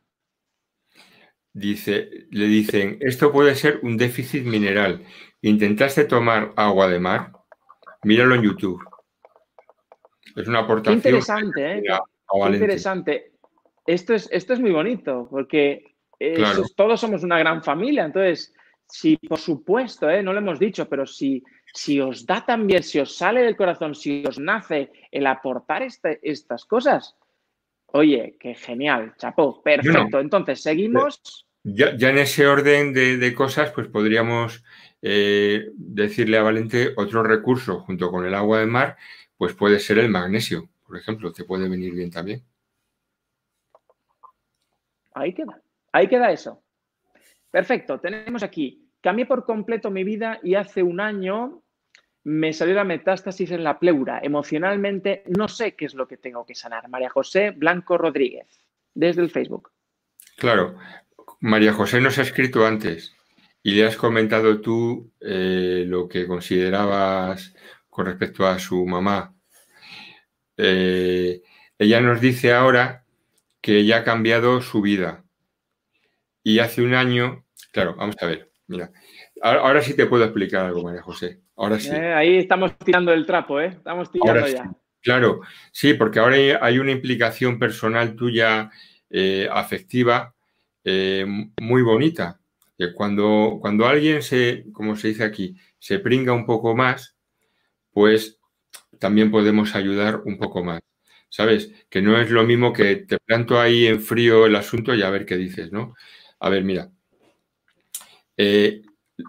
[1.53, 5.05] Dice, le dicen, esto puede ser un déficit mineral.
[5.43, 7.33] ¿Intentaste tomar agua de mar?
[8.05, 8.81] Míralo en YouTube.
[10.37, 11.01] Es una aportación.
[11.01, 11.83] Qué interesante, ¿eh?
[12.53, 13.33] interesante.
[13.85, 15.97] Esto es, esto es muy bonito, porque
[16.77, 18.05] todos somos una gran familia.
[18.05, 18.55] Entonces,
[18.89, 20.23] si por supuesto, ¿eh?
[20.23, 21.43] no lo hemos dicho, pero si
[21.75, 26.21] si os da también, si os sale del corazón, si os nace el aportar este,
[26.23, 27.17] estas cosas,
[27.87, 30.21] oye, qué genial, chapo, perfecto.
[30.21, 31.45] Entonces, seguimos.
[31.65, 34.63] Ya, en ese orden de, cosas, pues podríamos
[35.03, 38.97] eh, decirle a Valente otro recurso junto con el agua de mar,
[39.37, 42.45] pues puede ser el magnesio, por ejemplo, te puede venir bien también.
[45.15, 45.61] Ahí queda,
[45.91, 46.63] ahí queda eso.
[47.51, 48.81] Perfecto, tenemos aquí.
[49.01, 51.64] Cambié por completo mi vida y hace un año
[52.25, 54.21] me salió la metástasis en la pleura.
[54.23, 56.89] Emocionalmente no sé qué es lo que tengo que sanar.
[56.89, 58.47] María José Blanco Rodríguez,
[58.95, 59.71] desde el Facebook.
[60.37, 60.77] Claro,
[61.41, 63.15] María José nos ha escrito antes
[63.63, 67.55] y le has comentado tú eh, lo que considerabas
[67.89, 69.35] con respecto a su mamá.
[70.57, 71.43] Eh,
[71.79, 73.05] ella nos dice ahora
[73.61, 75.25] que ella ha cambiado su vida.
[76.43, 78.93] Y hace un año, claro, vamos a ver, mira,
[79.41, 81.44] ahora sí te puedo explicar algo, María José.
[81.57, 81.91] Ahora sí.
[81.91, 83.69] Eh, ahí estamos tirando el trapo, ¿eh?
[83.69, 84.71] Estamos tirando ya.
[85.01, 85.41] Claro,
[85.71, 88.71] sí, porque ahora hay una implicación personal tuya
[89.11, 90.35] eh, afectiva
[90.83, 91.27] eh,
[91.61, 92.41] muy bonita.
[92.95, 97.17] cuando, cuando alguien se, como se dice aquí, se pringa un poco más,
[97.93, 98.39] pues
[98.99, 100.81] también podemos ayudar un poco más.
[101.29, 101.73] ¿Sabes?
[101.91, 105.11] Que no es lo mismo que te planto ahí en frío el asunto y a
[105.11, 105.95] ver qué dices, ¿no?
[106.39, 106.91] A ver, mira.
[108.37, 108.83] Eh,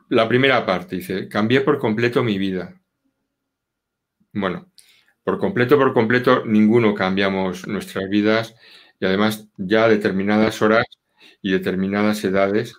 [0.09, 2.79] la primera parte dice, cambié por completo mi vida.
[4.33, 4.71] Bueno,
[5.23, 8.55] por completo, por completo, ninguno cambiamos nuestras vidas
[8.99, 10.85] y además ya a determinadas horas
[11.41, 12.75] y determinadas edades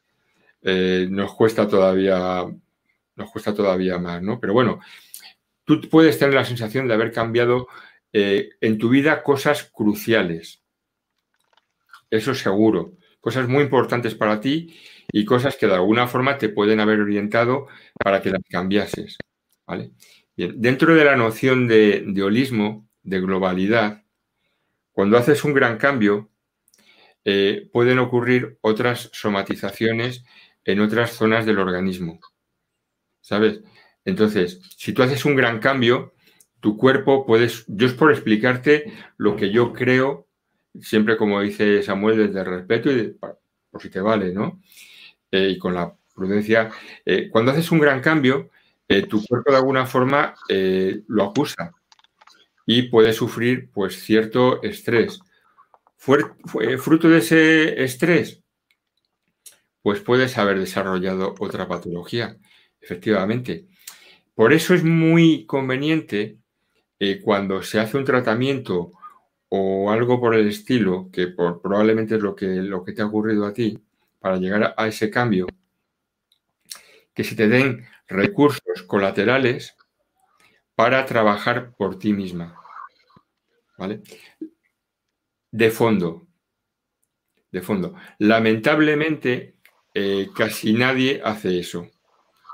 [0.63, 2.45] eh, nos cuesta todavía
[3.15, 4.39] nos cuesta todavía más, ¿no?
[4.41, 4.81] Pero bueno,
[5.65, 7.69] tú puedes tener la sensación de haber cambiado
[8.13, 10.63] eh, en tu vida cosas cruciales.
[12.11, 12.93] Eso seguro.
[13.21, 14.77] Cosas muy importantes para ti
[15.13, 17.67] y cosas que de alguna forma te pueden haber orientado
[18.03, 19.19] para que las cambiases.
[19.67, 19.93] ¿vale?
[20.37, 24.05] dentro de la noción de, holismo, de globalidad,
[24.93, 26.31] cuando haces un gran cambio,
[27.25, 30.25] eh, pueden ocurrir otras somatizaciones
[30.65, 32.21] en otras zonas del organismo.
[33.21, 33.61] ¿Sabes?
[34.05, 36.15] Entonces, si tú haces un gran cambio,
[36.61, 40.29] tu cuerpo puedes, yo es por explicarte lo que yo creo,
[40.81, 43.17] siempre como dice Samuel, desde respeto y
[43.71, 44.61] por si te vale, ¿no?
[45.31, 46.71] Eh, y con la prudencia.
[47.05, 48.51] Eh, cuando haces un gran cambio,
[48.89, 50.35] eh, tu cuerpo de alguna forma
[51.09, 51.73] lo acusa
[52.65, 55.21] y puede sufrir pues cierto estrés.
[55.99, 58.43] fruto de ese estrés,
[59.83, 62.37] pues puedes haber desarrollado otra patología,
[62.81, 63.67] efectivamente.
[64.35, 66.39] Por eso es muy conveniente
[67.25, 68.93] cuando se hace un tratamiento
[69.49, 73.47] o algo por el estilo, que probablemente es lo que, lo que te ha ocurrido
[73.47, 73.86] a ti,
[74.19, 75.47] para llegar a ese cambio,
[77.15, 79.77] que se te den recursos colaterales
[80.75, 82.61] para trabajar por ti misma.
[83.79, 84.03] ¿Vale?
[85.51, 86.27] De fondo.
[87.51, 87.95] De fondo.
[88.19, 89.57] Lamentablemente,
[89.95, 91.91] eh, casi nadie hace eso.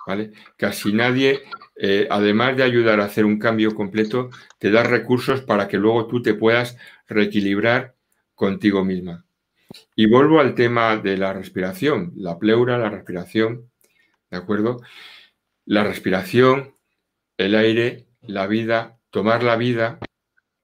[0.06, 0.32] ¿Vale?
[0.56, 1.42] Casi nadie,
[1.76, 6.06] eh, además de ayudar a hacer un cambio completo, te da recursos para que luego
[6.06, 6.76] tú te puedas
[7.08, 7.94] reequilibrar
[8.34, 9.24] contigo misma.
[9.94, 13.70] Y vuelvo al tema de la respiración, la pleura, la respiración,
[14.30, 14.80] ¿de acuerdo?
[15.64, 16.76] La respiración,
[17.36, 19.98] el aire, la vida, tomar la vida,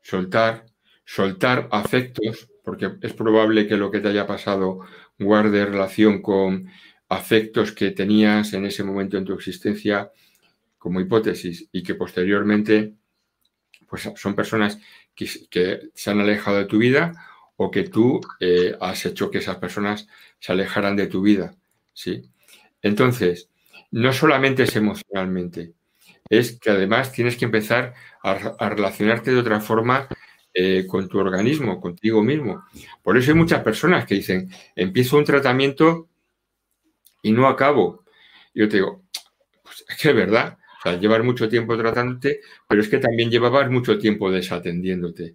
[0.02, 0.66] soltar,
[1.04, 4.80] soltar afectos, porque es probable que lo que te haya pasado
[5.18, 6.70] guarde relación con
[7.08, 10.10] afectos que tenías en ese momento en tu existencia
[10.76, 12.94] como hipótesis y que posteriormente
[13.88, 14.78] pues son personas
[15.14, 17.14] que, que se han alejado de tu vida
[17.60, 20.06] o que tú eh, has hecho que esas personas
[20.38, 21.54] se alejaran de tu vida.
[21.92, 22.22] ¿sí?
[22.82, 23.50] Entonces,
[23.90, 25.72] no solamente es emocionalmente,
[26.30, 30.06] es que además tienes que empezar a, relacionarte de otra forma
[30.54, 32.64] eh, con tu organismo, contigo mismo.
[33.02, 36.08] Por eso hay muchas personas que dicen, empiezo un tratamiento
[37.22, 38.04] y no acabo.
[38.54, 39.02] Yo te digo,
[39.64, 43.30] pues es que es verdad, o sea, llevar mucho tiempo tratándote, pero es que también
[43.30, 45.34] llevabas mucho tiempo desatendiéndote.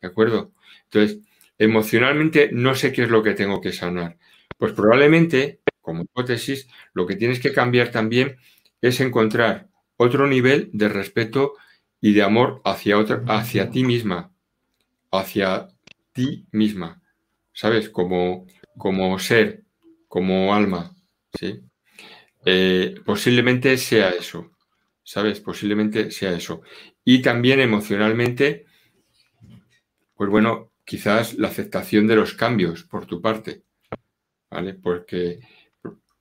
[0.00, 0.52] ¿De acuerdo?
[0.84, 1.20] Entonces,
[1.58, 4.18] emocionalmente no sé qué es lo que tengo que sanar.
[4.58, 8.36] Pues probablemente, como hipótesis, lo que tienes que cambiar también
[8.80, 11.54] es encontrar otro nivel de respeto
[12.00, 14.32] y de amor hacia, otra, hacia ti misma,
[15.10, 15.68] hacia
[16.12, 17.02] ti misma,
[17.52, 17.88] ¿sabes?
[17.88, 19.64] Como, como ser,
[20.08, 20.94] como alma,
[21.38, 21.60] ¿sí?
[22.44, 24.52] Eh, posiblemente sea eso,
[25.02, 25.40] ¿sabes?
[25.40, 26.62] Posiblemente sea eso.
[27.04, 28.66] Y también emocionalmente,
[30.14, 33.62] pues bueno, quizás la aceptación de los cambios por tu parte,
[34.50, 34.74] ¿vale?
[34.74, 35.40] Porque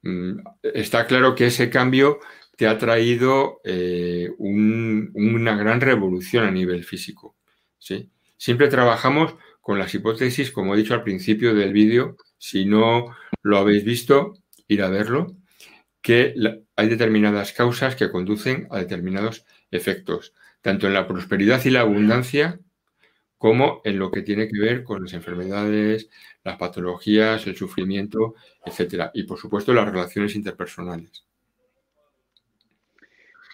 [0.01, 2.19] mm, está claro que ese cambio
[2.55, 7.35] te ha traído eh, una gran revolución a nivel físico,
[7.77, 8.09] ¿sí?
[8.37, 13.57] Siempre trabajamos con las hipótesis, como he dicho al principio del vídeo, si no lo
[13.57, 14.33] habéis visto,
[14.67, 15.37] ir a verlo,
[16.01, 16.35] que
[16.75, 22.59] hay determinadas causas que conducen a determinados efectos, tanto en la prosperidad y la abundancia
[23.43, 26.09] como en lo que tiene que ver con las enfermedades,
[26.45, 28.35] las patologías, el sufrimiento,
[28.65, 29.11] etcétera.
[29.13, 31.27] Y por supuesto las relaciones interpersonales.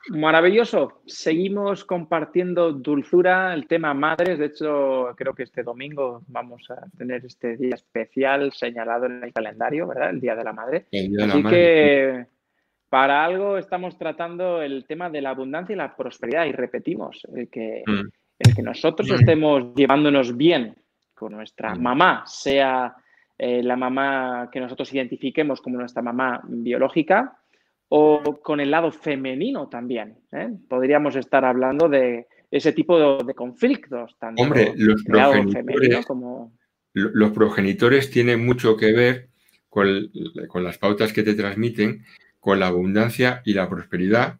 [0.09, 1.01] Maravilloso.
[1.07, 4.37] Seguimos compartiendo dulzura, el tema madres.
[4.37, 9.33] De hecho, creo que este domingo vamos a tener este día especial señalado en el
[9.33, 10.11] calendario, ¿verdad?
[10.11, 10.85] El Día de la Madre.
[11.19, 12.27] Así que
[12.89, 17.49] para algo estamos tratando el tema de la abundancia y la prosperidad y repetimos el
[17.49, 20.75] que mm el que nosotros estemos llevándonos bien
[21.13, 22.95] con nuestra mamá, sea
[23.37, 27.37] eh, la mamá que nosotros identifiquemos como nuestra mamá biológica
[27.89, 30.17] o con el lado femenino también.
[30.31, 30.49] ¿eh?
[30.67, 34.15] Podríamos estar hablando de ese tipo de, conflictos.
[34.19, 36.53] Tanto Hombre, los progenitores, como...
[36.93, 39.29] los progenitores tienen mucho que ver
[39.69, 40.09] con,
[40.63, 42.03] las pautas que te transmiten,
[42.39, 44.39] con la abundancia y la prosperidad.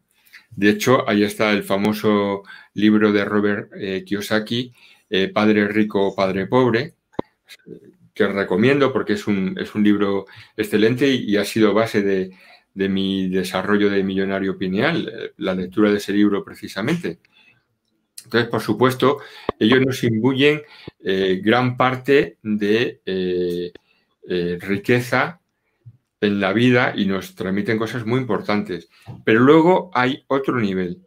[0.52, 2.44] De hecho, ahí está el famoso
[2.74, 4.74] libro de Robert eh, Kiyosaki,
[5.10, 6.96] eh, Padre Rico, Padre Pobre,
[8.14, 10.26] que recomiendo porque es un, es un libro
[10.58, 12.32] excelente y, ha sido base de,
[12.74, 17.20] de, mi desarrollo de millonario pineal, eh, la lectura de ese libro precisamente.
[18.26, 19.20] Entonces, por supuesto,
[19.58, 20.62] ellos nos imbuyen
[21.42, 23.02] gran parte de
[24.60, 25.39] riqueza
[26.22, 28.90] en la vida y nos transmiten cosas muy importantes.
[29.26, 31.06] Pero luego hay otro nivel,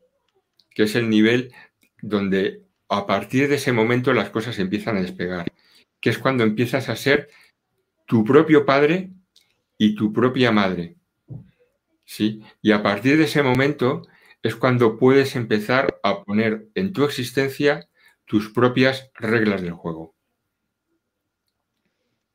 [0.71, 1.53] que es el nivel
[2.01, 5.53] donde a partir de ese momento las cosas empiezan a despegar
[6.03, 7.31] que es cuando empiezas a ser
[8.07, 9.13] tu propio padre
[9.79, 10.97] y tu propia madre.
[12.05, 12.43] ¿Sí?
[12.61, 14.03] Y a partir de ese momento
[14.43, 17.89] es cuando puedes empezar a poner en tu existencia
[18.27, 20.15] tus propias reglas del juego.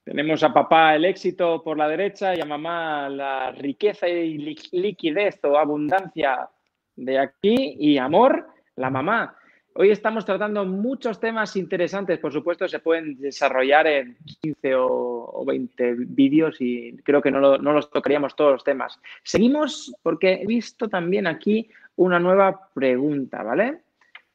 [0.08, 4.38] Tenemos a papá el éxito por la derecha y a mamá la riqueza y
[4.72, 6.48] liquidez o abundancia
[6.96, 8.48] de aquí y amor,
[8.78, 9.36] la mamá.
[9.74, 15.96] Hoy estamos tratando muchos temas interesantes, por supuesto, se pueden desarrollar en 15 o, 20
[15.98, 18.98] vídeos y creo que no, los tocaríamos todos los temas.
[19.24, 23.82] Seguimos porque he visto también aquí una nueva pregunta, ¿vale?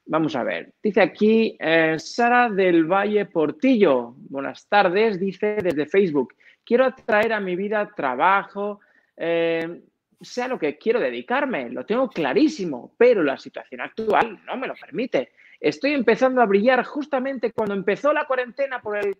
[0.07, 0.73] Vamos a ver.
[0.83, 4.15] Dice aquí eh, Sara del Valle Portillo.
[4.17, 6.35] Buenas tardes, dice desde Facebook.
[6.65, 8.81] Quiero atraer a mi vida trabajo,
[9.17, 9.83] eh,
[10.21, 14.75] sea lo que quiero dedicarme, lo tengo clarísimo, pero la situación actual no me lo
[14.75, 15.33] permite.
[15.61, 19.17] Estoy empezando a brillar justamente cuando empezó la cuarentena por el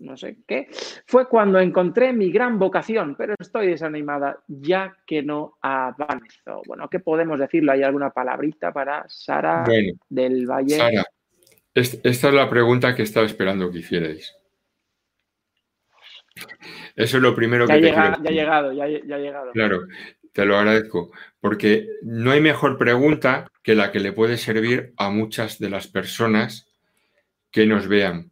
[0.00, 0.68] no sé qué,
[1.06, 6.62] fue cuando encontré mi gran vocación, pero estoy desanimada ya que no avanzo.
[6.66, 7.72] Bueno, ¿qué podemos decirlo?
[7.72, 9.64] ¿Hay alguna palabrita para Sara
[10.08, 10.76] del Valle?
[10.76, 11.04] Sara,
[11.74, 14.36] esta es la pregunta que estaba esperando que hicierais.
[16.96, 19.52] Eso es lo primero que te Ya ha llegado, ya, ha llegado.
[19.52, 19.82] Claro,
[20.32, 21.10] te lo agradezco,
[21.40, 25.88] porque no hay mejor pregunta que la que le puede servir a muchas de las
[25.88, 26.68] personas
[27.50, 28.31] que nos vean,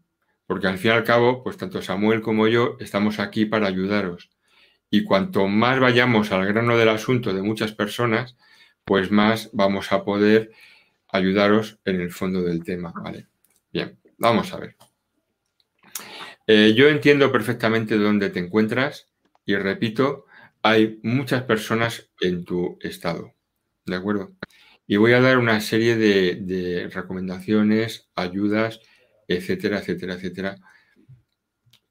[0.50, 4.30] porque al fin y al cabo, pues tanto Samuel como yo estamos aquí para ayudaros.
[4.90, 8.36] Y cuanto más vayamos al grano del asunto de muchas personas,
[8.84, 10.50] pues más vamos a poder
[11.06, 13.28] ayudaros en el fondo del tema, ¿vale?
[13.72, 14.74] Bien, vamos a ver.
[16.48, 19.06] Eh, yo entiendo perfectamente dónde te encuentras
[19.46, 20.24] y repito,
[20.62, 23.34] hay muchas personas en tu estado,
[23.86, 24.32] ¿de acuerdo?
[24.84, 28.80] Y voy a dar una serie de, recomendaciones, ayudas,
[29.36, 30.56] etcétera, etcétera, etcétera,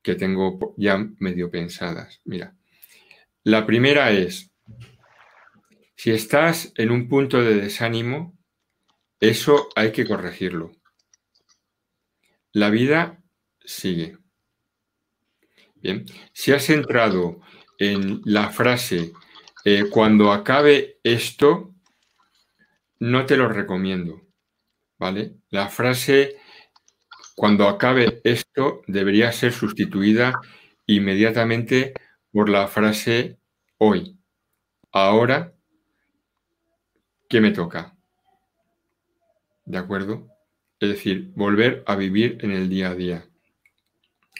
[0.02, 2.20] que tengo ya medio pensadas.
[2.26, 2.56] Mira,
[3.44, 4.52] la primera es,
[5.96, 8.38] si estás en un punto de desánimo,
[9.22, 10.74] eso hay que corregirlo.
[12.52, 13.24] La vida
[13.64, 14.18] sigue.
[15.76, 17.40] Bien, si has entrado
[17.78, 19.14] en la frase
[19.64, 21.74] eh, cuando acabe esto,
[23.00, 24.28] no te lo recomiendo.
[24.98, 25.36] ¿Vale?
[25.50, 26.36] La frase
[27.40, 30.42] cuando acabe esto debería ser sustituida
[30.86, 31.94] inmediatamente
[32.34, 33.38] por la frase
[33.78, 34.18] hoy.
[34.92, 35.54] Ahora,
[37.30, 37.96] ¿qué me toca?
[39.64, 40.28] ¿De acuerdo?
[40.82, 43.26] Es decir, volver a vivir en el día a día.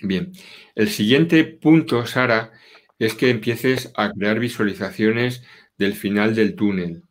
[0.02, 0.34] Bien,
[0.76, 2.52] el siguiente punto, Sara,
[3.00, 5.42] es que empieces a crear visualizaciones
[5.78, 7.04] del final del túnel,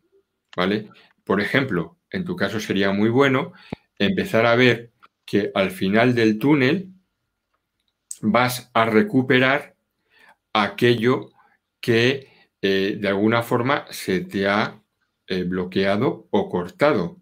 [0.55, 0.91] ¿vale?
[1.25, 3.55] Por ejemplo, en tu caso sería muy bueno
[3.99, 4.93] empezar a ver
[5.29, 6.89] que al final del túnel
[8.23, 9.75] vas a recuperar
[10.55, 11.31] aquello
[11.81, 12.29] que
[12.63, 14.81] eh, de alguna forma se te ha
[15.27, 17.19] eh, bloqueado o cortado.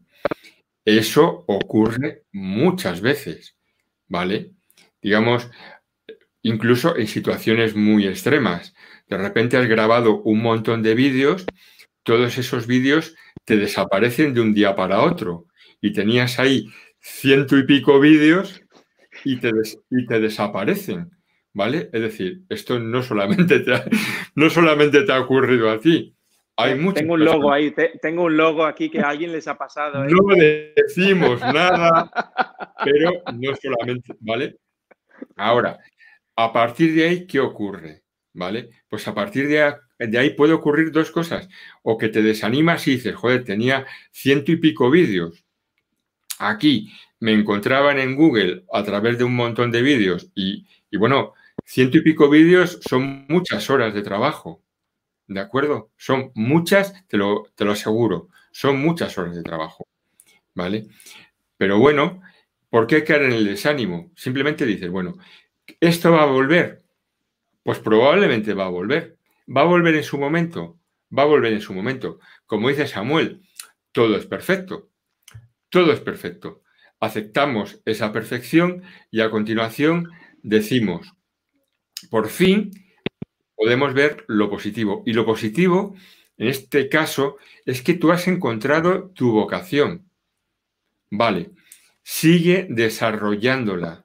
[0.84, 3.56] Eso ocurre muchas veces,
[4.06, 4.52] ¿vale?
[5.02, 5.50] digamos,
[6.42, 8.72] incluso en situaciones muy extremas.
[9.08, 11.44] De repente has grabado un montón de vídeos,
[12.04, 15.46] todos esos vídeos te desaparecen de un día para otro
[15.80, 16.66] y tenías ahí
[17.06, 18.60] ciento y pico vídeos
[19.24, 19.52] y te,
[19.90, 21.10] y te desaparecen,
[21.52, 21.88] ¿vale?
[21.92, 23.84] Es decir, esto no solamente te ha,
[24.34, 26.16] no solamente te ha ocurrido a ti,
[26.58, 30.04] hay tengo un logo ahí, tengo un logo aquí que a alguien les ha pasado.
[30.04, 30.08] ¿eh?
[30.10, 30.34] No
[30.74, 32.10] decimos nada,
[32.82, 34.56] pero no solamente, ¿vale?
[35.36, 35.78] Ahora,
[36.34, 38.02] a partir de ahí, ¿qué ocurre?
[38.32, 38.70] ¿Vale?
[38.88, 41.48] Pues a partir de, ahí puede ocurrir dos cosas.
[41.82, 45.45] O que te desanimas y dices, joder, tenía ciento y pico vídeos.
[46.38, 50.66] Aquí me encontraban en Google a través de un montón de vídeos y,
[50.96, 51.34] bueno,
[51.64, 54.62] ciento y pico vídeos son muchas horas de trabajo.
[55.26, 55.90] ¿De acuerdo?
[55.96, 59.86] Son muchas, te lo, te lo aseguro, son muchas horas de trabajo.
[60.54, 60.86] ¿Vale?
[61.58, 62.22] Pero bueno,
[62.76, 64.12] ¿Por qué caer en el desánimo?
[64.16, 65.16] Simplemente dices, bueno,
[65.80, 66.82] esto va a volver.
[67.62, 69.18] Pues probablemente va a volver.
[69.48, 70.78] Va a volver en su momento.
[71.16, 72.18] Va a volver en su momento.
[72.44, 73.40] Como dice Samuel,
[73.92, 74.90] todo es perfecto.
[75.70, 76.62] Todo es perfecto.
[77.00, 80.10] Aceptamos esa perfección y a continuación
[80.42, 81.12] decimos,
[82.10, 82.70] por fin
[83.54, 85.02] podemos ver lo positivo.
[85.06, 85.96] Y lo positivo,
[86.36, 90.10] en este caso, es que tú has encontrado tu vocación.
[91.10, 91.50] Vale,
[92.02, 94.04] sigue desarrollándola.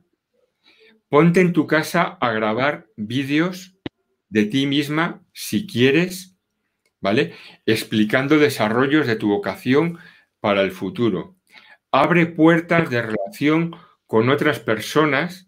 [1.10, 3.76] Ponte en tu casa a grabar vídeos
[4.30, 6.38] de ti misma si quieres,
[7.02, 7.36] ¿vale?
[7.66, 10.00] Explicando desarrollos de tu vocación
[10.40, 11.36] para el futuro.
[11.92, 13.76] Abre puertas de relación
[14.08, 15.48] con otras personas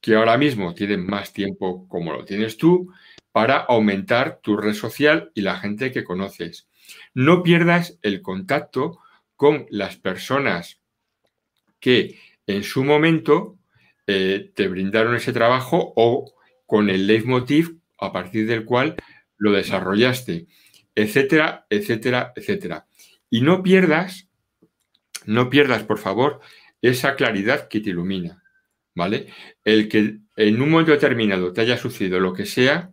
[0.00, 2.92] que ahora mismo tienen más tiempo como lo tienes tú
[3.32, 6.68] para aumentar tu red social y la gente que conoces.
[7.14, 9.00] No pierdas el contacto
[9.34, 10.80] con las personas
[11.80, 13.58] que en su momento
[14.06, 16.32] eh, te brindaron ese trabajo o
[16.64, 18.96] con el leitmotiv a partir del cual
[19.36, 20.46] lo desarrollaste,
[20.94, 22.86] etcétera, etcétera, etcétera.
[23.28, 24.25] Y no pierdas,
[25.26, 26.40] no pierdas, por favor,
[26.82, 28.42] esa claridad que te ilumina,
[28.94, 29.28] ¿vale?
[29.64, 32.92] El que en un momento determinado te haya sucedido lo que sea,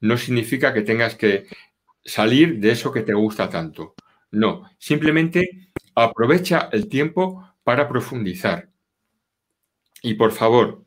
[0.00, 1.46] no significa que tengas que
[2.04, 3.94] salir de eso que te gusta tanto.
[4.30, 8.68] No, simplemente aprovecha el tiempo para profundizar.
[10.02, 10.84] Y por favor,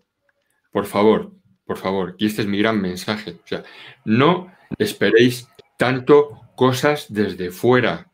[0.72, 1.34] por favor,
[1.66, 3.64] por favor, y este es mi gran mensaje, o sea,
[4.06, 8.12] no esperéis tanto cosas desde fuera,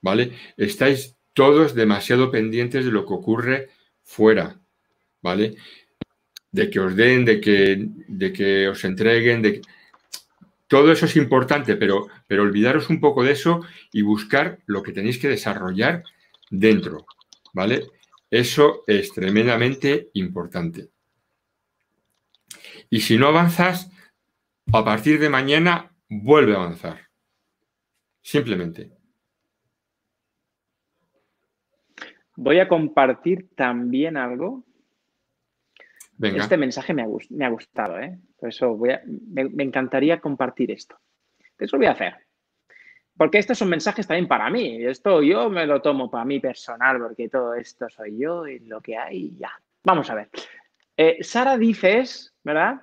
[0.00, 0.32] ¿vale?
[0.56, 3.68] Estáis todos demasiado pendientes de lo que ocurre
[4.02, 4.58] fuera,
[5.22, 5.54] ¿vale?
[6.50, 9.62] De que os den, de que, de que os entreguen, de
[10.66, 13.60] Todo eso es importante, pero, pero olvidaros un poco de eso
[13.92, 16.02] y buscar lo que tenéis que desarrollar
[16.50, 17.06] dentro,
[17.52, 17.86] ¿vale?
[18.28, 20.88] Eso es tremendamente importante.
[22.90, 23.92] Y si no avanzas,
[24.72, 27.10] a partir de mañana vuelve a avanzar.
[28.22, 28.97] Simplemente.
[32.40, 34.64] Voy a compartir también algo.
[36.20, 38.18] Este mensaje me ha, gustado, ¿eh?
[38.38, 40.96] Por eso me, me, encantaría compartir esto.
[41.58, 42.14] Eso lo voy a hacer
[43.18, 44.84] porque estos son mensajes también para mí.
[44.84, 48.80] Esto yo me lo tomo para mí personal, porque todo esto soy yo y lo
[48.80, 49.50] que hay, ya.
[49.82, 50.30] Vamos a ver.
[50.96, 52.80] Eh, Sara dices, ¿verdad?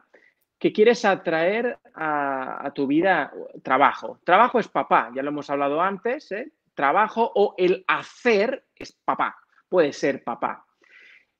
[0.59, 3.31] Que quieres atraer a, tu vida
[3.63, 4.19] trabajo.
[4.25, 6.51] Trabajo es papá, ya lo hemos hablado antes, ¿eh?
[6.73, 9.37] Trabajo o el hacer es papá,
[9.69, 10.65] puede ser papá.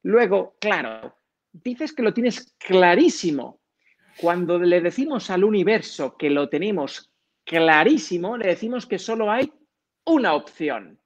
[0.04, 1.16] Luego, claro,
[1.52, 3.62] dices que lo tienes clarísimo.
[4.18, 7.12] Cuando le decimos al universo que lo tenemos
[7.44, 9.52] clarísimo, le decimos que solo hay
[10.06, 11.00] una opción.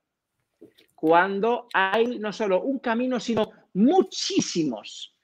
[0.96, 5.16] Cuando hay no solo un camino, sino muchísimos.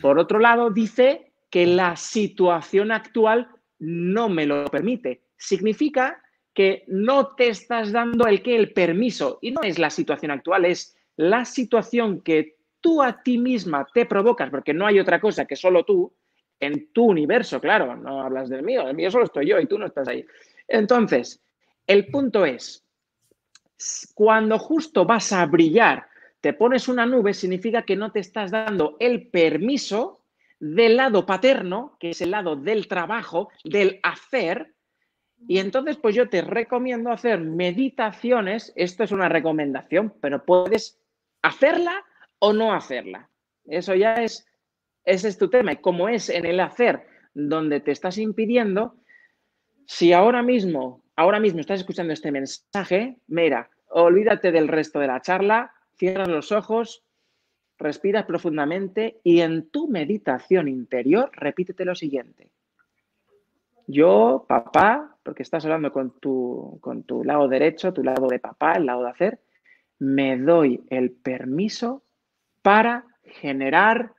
[0.00, 5.22] Por otro lado, dice que la situación actual no me lo permite.
[5.36, 6.22] Significa
[6.54, 9.38] que no te estás dando el que el permiso.
[9.40, 14.06] Y no es la situación actual, es la situación que tú a ti misma te
[14.06, 16.12] provocas, porque no hay otra cosa que solo tú,
[16.58, 19.78] en tu universo, claro, no hablas del mío, el mío solo estoy yo y tú
[19.78, 20.24] no estás ahí.
[20.66, 21.42] Entonces,
[21.86, 22.84] el punto es,
[24.14, 26.06] cuando justo vas a brillar,
[26.40, 30.22] te pones una nube, significa que no te estás dando el permiso
[30.58, 34.74] del lado paterno, que es el lado del trabajo, del hacer.
[35.48, 38.72] Y entonces, pues yo te recomiendo hacer meditaciones.
[38.76, 40.99] Esto es una recomendación, pero puedes
[41.42, 42.04] hacerla
[42.38, 43.28] o no hacerla.
[43.66, 44.46] Eso ya es,
[45.04, 45.72] ese es tu tema.
[45.72, 48.96] Y como es en el hacer donde te estás impidiendo,
[49.86, 55.20] si ahora mismo, ahora mismo estás escuchando este mensaje, mira, olvídate del resto de la
[55.20, 57.04] charla, cierra los ojos,
[57.78, 62.50] respiras profundamente y en tu meditación interior repítete lo siguiente.
[63.86, 68.74] Yo, papá, porque estás hablando con tu, con tu lado derecho, tu lado de papá,
[68.74, 69.40] el lado de hacer,
[70.00, 72.02] me doy el permiso
[72.62, 74.12] para generar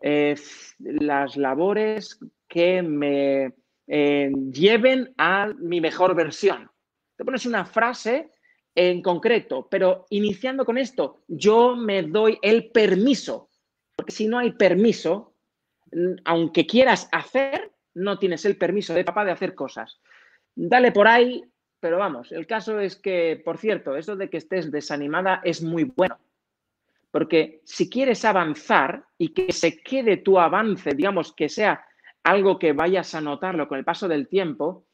[0.00, 0.36] eh,
[0.78, 2.18] las labores
[2.48, 3.54] que me
[3.86, 6.70] eh, lleven a mi mejor versión.
[7.16, 8.30] Te pones una frase
[8.74, 13.50] en concreto, pero iniciando con esto, yo me doy el permiso,
[13.96, 15.34] porque si no hay permiso,
[16.24, 20.00] aunque quieras hacer, no tienes el permiso de papá de hacer cosas.
[20.54, 21.42] Dale por ahí,
[21.82, 25.82] pero vamos, el caso es que, por cierto, eso de que estés desanimada es muy
[25.82, 26.16] bueno,
[27.10, 31.84] porque si quieres avanzar y que se quede tu avance, digamos, que sea
[32.22, 34.86] algo que vayas a notarlo con el paso del tiempo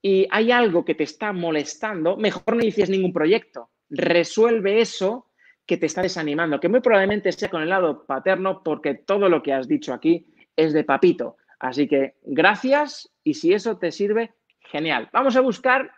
[0.00, 3.68] y hay algo que te está molestando, mejor no inicies ningún proyecto.
[3.90, 5.26] Resuelve eso
[5.66, 9.42] que te está desanimando, que muy probablemente sea con el lado paterno porque todo lo
[9.42, 11.36] que has dicho aquí es de papito.
[11.58, 15.10] Así que gracias y si eso te sirve, genial.
[15.12, 15.92] Vamos a buscar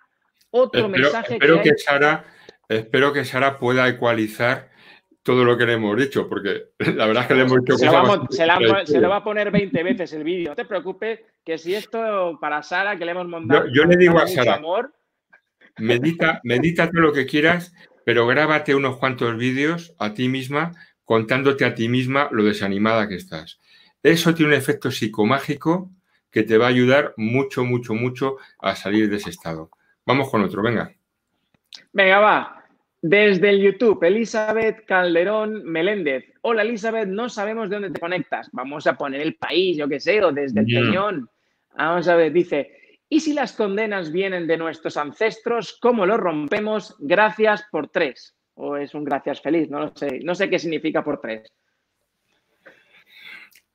[0.55, 1.35] otro mensaje.
[1.35, 2.25] Espero que, Sara,
[2.69, 4.71] espero que Sara pueda ecualizar
[5.23, 7.87] todo lo que le hemos dicho, porque la verdad es que le hemos dicho se,
[9.01, 10.51] le va a poner 20 veces el vídeo.
[10.51, 13.67] No te preocupes, que si esto para Sara, que le hemos montado.
[13.73, 14.61] Yo, le digo a Sara,
[15.79, 17.75] medita, medita todo lo que quieras,
[18.05, 20.73] pero grábate unos cuantos vídeos a ti misma
[21.05, 23.61] contándote a ti misma lo desanimada que estás.
[24.03, 25.91] Eso tiene un efecto psicomágico
[26.31, 29.71] que te va a ayudar mucho, mucho, mucho a salir de ese estado.
[30.07, 30.93] Vamos con otro, venga.
[31.93, 32.65] Venga, va.
[33.01, 36.25] Desde el YouTube, Elizabeth Calderón Meléndez.
[36.41, 38.49] Hola Elizabeth, no sabemos de dónde te conectas.
[38.53, 41.29] Vamos a poner el país, yo qué sé, o desde el Peñón.
[41.77, 46.97] Vamos a ver, dice, ¿y si las condenas vienen de nuestros ancestros, cómo lo rompemos?
[46.99, 48.35] Gracias por tres.
[48.55, 50.21] O es un gracias feliz, no lo sé.
[50.23, 51.53] No sé qué significa por tres.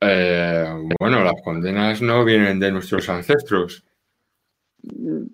[0.00, 0.66] Eh,
[0.98, 3.84] bueno, las condenas no vienen de nuestros ancestros.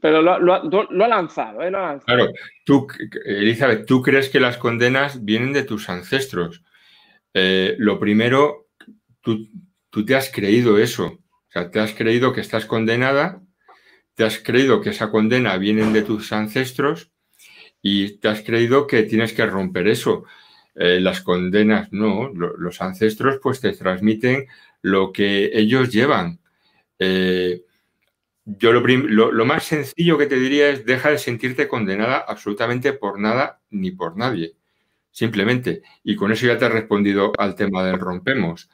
[0.01, 1.71] Pero lo, ha lanzado, ¿eh?
[1.71, 2.33] Claro,
[2.65, 2.87] tú,
[3.25, 6.63] Elizabeth, tú crees que las condenas vienen de tus ancestros.
[7.33, 8.69] Eh, lo primero,
[9.21, 9.49] tú,
[9.91, 11.07] tú, te has creído eso.
[11.07, 13.41] O sea, te has creído que estás condenada,
[14.15, 17.13] te has creído que esa condena viene de tus ancestros
[17.83, 20.25] y te has creído que tienes que romper eso.
[20.75, 24.47] Eh, las condenas, no, los ancestros pues te transmiten
[24.83, 26.41] lo que ellos llevan.
[28.47, 33.61] Yo lo, más sencillo que te diría es deja de sentirte condenada absolutamente por nada
[33.71, 34.55] ni por nadie.
[35.11, 35.83] Simplemente.
[36.05, 38.71] Y con eso ya te he respondido al tema del rompemos.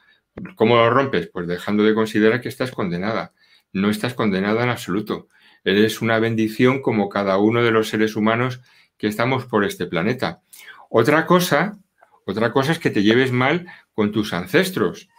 [0.55, 1.27] ¿Cómo lo rompes?
[1.27, 3.33] Pues dejando de considerar que estás condenada.
[3.71, 5.27] No estás condenada en absoluto.
[5.63, 8.61] Eres una bendición como cada uno de los seres humanos
[8.97, 10.41] que estamos por este planeta.
[10.89, 11.79] Otra cosa,
[12.25, 13.65] otra cosa es que te lleves mal
[13.95, 15.09] con tus ancestros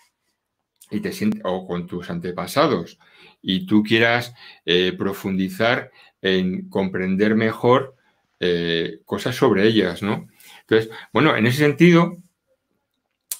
[0.90, 2.98] y te o con tus antepasados
[3.46, 4.34] y tú quieras
[4.64, 5.90] eh, profundizar
[6.22, 7.94] en comprender mejor
[8.40, 10.28] eh, cosas sobre ellas, ¿no?
[10.62, 12.16] Entonces, bueno, en ese sentido,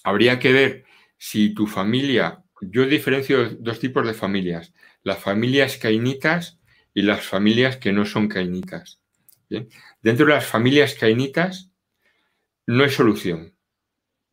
[0.04, 0.84] habría que ver
[1.16, 6.60] si tu familia, yo diferencio dos tipos de familias, las familias cainitas
[6.92, 9.00] y las familias que no son cainitas.
[10.02, 11.70] Dentro de las familias cainitas
[12.66, 13.54] no hay solución.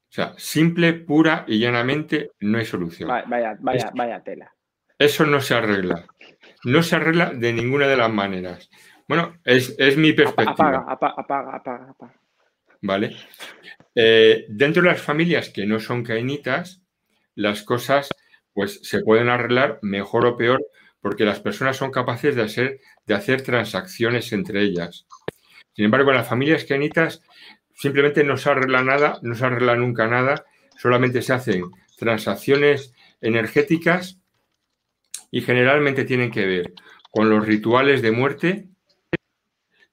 [0.09, 3.07] O sea, simple, pura y llanamente no hay solución.
[3.07, 4.53] Vaya, vaya, vaya tela.
[5.01, 6.05] Eso no se arregla.
[6.63, 8.69] No se arregla de ninguna de las maneras.
[9.07, 10.85] Bueno, es, mi perspectiva.
[10.87, 12.13] Apaga, apaga, apaga, apaga.
[12.83, 13.15] ¿Vale?
[13.95, 16.83] Eh, dentro de las familias que no son cainitas,
[17.33, 18.09] las cosas
[18.53, 20.63] pues se pueden arreglar mejor o peor
[20.99, 25.07] porque las personas son capaces de hacer, de hacer transacciones entre ellas.
[25.73, 27.23] Sin embargo, en las familias cainitas
[27.73, 30.45] simplemente no se arregla nada, no se arregla nunca nada,
[30.77, 31.63] solamente se hacen
[31.97, 34.20] transacciones energéticas
[35.32, 36.73] y generalmente tienen que ver
[37.09, 38.67] con los rituales de muerte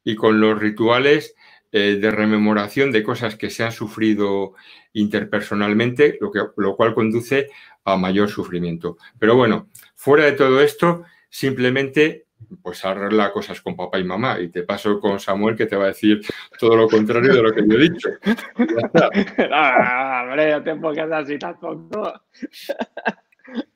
[0.05, 1.35] y con los rituales
[1.71, 4.55] eh, de rememoración de cosas que se han sufrido
[4.93, 7.49] interpersonalmente, lo, que, lo cual conduce
[7.85, 8.97] a mayor sufrimiento.
[9.19, 12.27] Pero bueno, fuera de todo esto, simplemente
[12.63, 14.41] pues arregla cosas con papá y mamá.
[14.41, 16.21] Y te paso con Samuel que te va a decir
[16.59, 18.09] todo lo contrario de lo que yo he dicho.
[19.53, 22.13] ah, hombre, no te pongas así tampoco.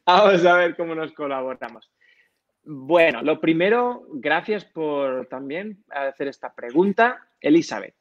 [0.04, 1.90] Vamos a ver cómo nos colaboramos.
[2.64, 7.94] Bueno, lo primero, gracias por también hacer esta pregunta, Elizabeth.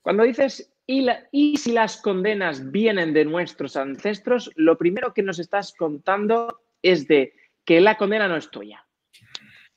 [0.00, 4.50] Cuando dices, ¿y, ¿y, si las condenas vienen de nuestros ancestros?
[4.56, 7.34] Lo primero que nos estás contando es de
[7.64, 8.84] que la condena no es tuya.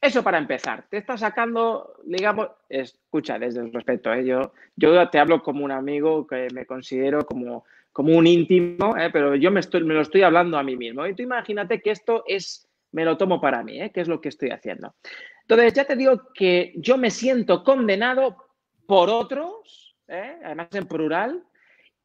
[0.01, 0.88] Eso para empezar.
[0.89, 4.26] Te está sacando, digamos, escucha, desde el respeto, ¿eh?
[4.76, 9.09] yo te hablo como un amigo que me considero como como un íntimo, ¿eh?
[9.09, 11.07] pero yo me, estoy, me lo estoy hablando a mí mismo.
[11.07, 13.89] Y tú imagínate que esto es, me lo tomo para mí, ¿eh?
[13.93, 14.95] que es lo que estoy haciendo.
[15.43, 18.35] Entonces, ya te digo que yo me siento condenado
[18.85, 20.35] por otros, ¿eh?
[20.43, 21.43] además en plural,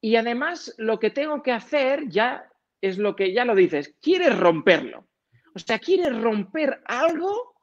[0.00, 2.48] y además lo que tengo que hacer ya
[2.80, 5.08] es lo que ya lo dices, quieres romperlo.
[5.56, 7.56] O sea, quieres romper algo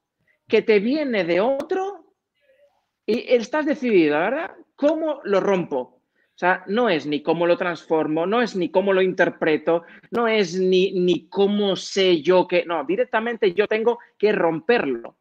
[0.49, 2.13] que te viene de otro
[3.05, 4.51] y estás decidido, ¿verdad?
[4.75, 5.96] ¿Cómo lo rompo?
[6.37, 10.27] O sea, no es ni cómo lo transformo, no es ni cómo lo interpreto, no
[10.27, 15.17] es ni, ni cómo sé yo que, no, directamente yo tengo que romperlo.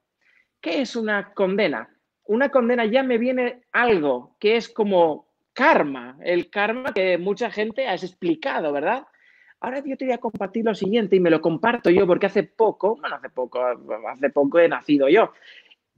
[0.61, 1.89] ¿Qué es una condena?
[2.25, 7.89] Una condena ya me viene algo que es como karma, el karma que mucha gente
[7.89, 9.07] has explicado, ¿verdad?
[9.61, 12.43] Ahora yo te voy a compartir lo siguiente y me lo comparto yo porque hace
[12.43, 13.64] poco, bueno, hace poco,
[14.07, 15.33] hace poco he nacido yo.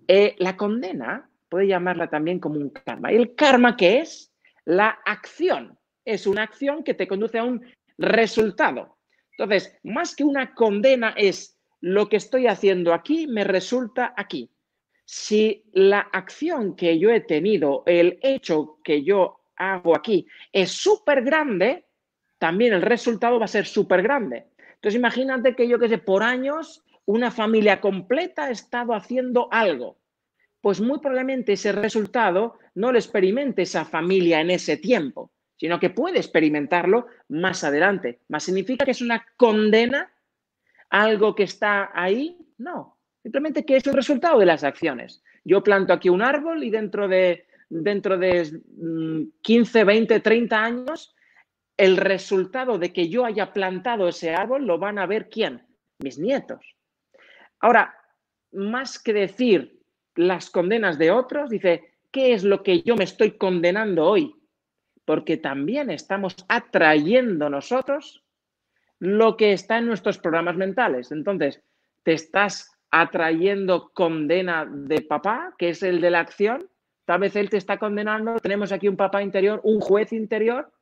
[0.07, 3.11] Eh, la condena puede llamarla también como un karma.
[3.11, 4.28] ¿El karma qué es?
[4.69, 7.64] La acción es una acción que te conduce a un
[7.97, 8.99] resultado.
[9.31, 14.51] Entonces, más que una condena es lo que estoy haciendo aquí me resulta aquí.
[15.07, 21.25] Si la acción que yo he tenido, el hecho que yo hago aquí es súper
[21.25, 21.87] grande,
[22.39, 24.49] también el resultado va a ser súper grande.
[24.75, 29.97] Entonces imagínate que yo que sé, por años una familia completa ha estado haciendo algo.
[30.69, 35.89] Pues muy probablemente ese resultado no lo experimente esa familia en ese tiempo, sino que
[35.89, 38.21] puede experimentarlo más adelante.
[38.29, 40.12] ¿Más significa que es una condena?
[40.91, 42.37] ¿Algo que está ahí?
[42.59, 45.23] No, simplemente que es el resultado de las acciones.
[45.43, 48.61] Yo planto aquí un árbol y dentro de, dentro de
[49.41, 51.16] 15, 20, 30 años,
[51.79, 55.66] el resultado de que yo haya plantado ese árbol lo van a ver quién?
[56.01, 56.77] Mis nietos.
[57.59, 57.95] Ahora,
[58.53, 59.78] más que decir
[60.19, 64.35] las condenas de otros, dice, ¿qué es lo que yo me estoy condenando hoy?
[65.05, 68.25] Porque también estamos atrayendo nosotros
[68.99, 71.12] lo que está en nuestros programas mentales.
[71.12, 71.62] Entonces,
[72.03, 76.69] te estás atrayendo condena de papá, que es el de la acción.
[77.05, 78.37] Tal vez él te está condenando.
[78.41, 80.73] Tenemos aquí un papá interior, un juez interior.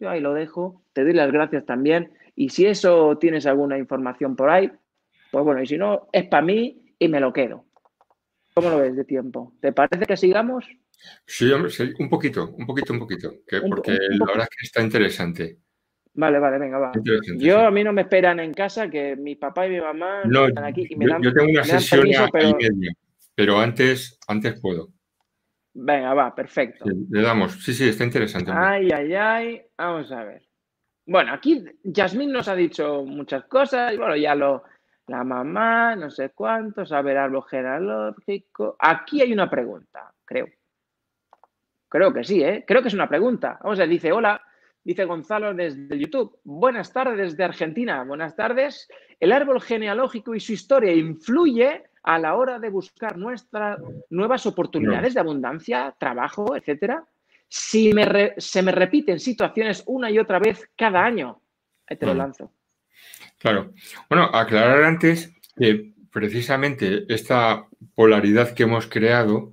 [0.00, 0.82] Yo ahí lo dejo.
[0.94, 2.14] Te doy las gracias también.
[2.34, 4.72] Y si eso tienes alguna información por ahí,
[5.30, 7.66] pues bueno, y si no, es para mí y me lo quedo.
[8.54, 9.52] ¿Cómo lo ves de tiempo?
[9.60, 10.64] ¿Te parece que sigamos?
[11.26, 13.32] Sí, un poquito, un poquito, un poquito,
[13.68, 15.58] porque la verdad es que está interesante.
[16.14, 16.92] Vale, vale, venga, va.
[17.36, 20.46] Yo a mí no me esperan en casa que mi papá y mi mamá no,
[20.46, 22.50] están aquí y me dan, yo tengo una sesión pero...
[22.50, 22.92] y media,
[23.34, 24.90] pero antes, antes puedo.
[25.74, 26.84] Venga, va, perfecto.
[27.10, 28.52] le damos, sí, sí, está interesante.
[28.54, 30.42] Ay, ay, ay, vamos a ver.
[31.06, 34.62] Bueno, aquí Yasmín nos ha dicho muchas cosas y bueno, ya lo,
[35.06, 38.76] la mamá, no sé cuántos, a ver, árbol genealógico.
[38.78, 40.46] Aquí hay una pregunta, creo.
[41.88, 42.64] Creo que sí, ¿eh?
[42.66, 43.58] Creo que es una pregunta.
[43.62, 44.42] Vamos a ver, dice, hola,
[44.82, 46.38] dice Gonzalo desde YouTube.
[46.42, 48.02] Buenas tardes desde Argentina.
[48.02, 48.88] Buenas tardes.
[49.20, 53.78] El árbol genealógico y su historia influye a la hora de buscar nuestras
[54.10, 57.04] nuevas oportunidades de abundancia, trabajo, etcétera.
[57.48, 57.92] Si
[58.38, 61.40] se me repiten situaciones una y otra vez cada año,
[61.86, 62.50] ahí te lo lanzo.
[63.44, 63.74] Claro.
[64.08, 69.52] Bueno, aclarar antes que precisamente esta polaridad que hemos creado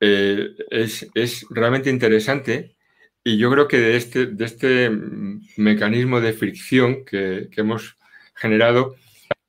[0.00, 2.76] eh, es, realmente interesante
[3.22, 4.90] y yo creo que de este, de este
[5.56, 7.96] mecanismo de fricción que, hemos
[8.34, 8.96] generado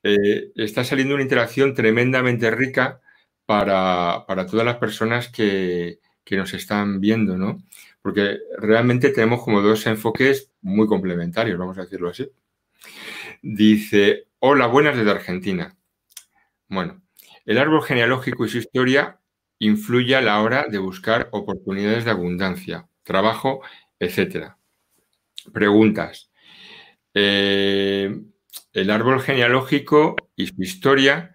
[0.03, 3.01] eh, está saliendo una interacción tremendamente rica
[3.47, 7.57] para, todas las personas que, que, nos están viendo, ¿no?
[8.03, 12.29] Porque realmente tenemos como dos enfoques muy complementarios, vamos a decirlo así.
[13.41, 15.75] Dice, hola, buenas desde Argentina.
[16.67, 17.01] Bueno,
[17.45, 19.19] el árbol genealógico y su historia
[19.59, 23.61] influye a la hora de buscar oportunidades de abundancia, trabajo,
[23.99, 24.55] etc.
[25.53, 26.31] Preguntas.
[27.13, 28.15] Eh,
[28.73, 31.33] el árbol genealógico y su historia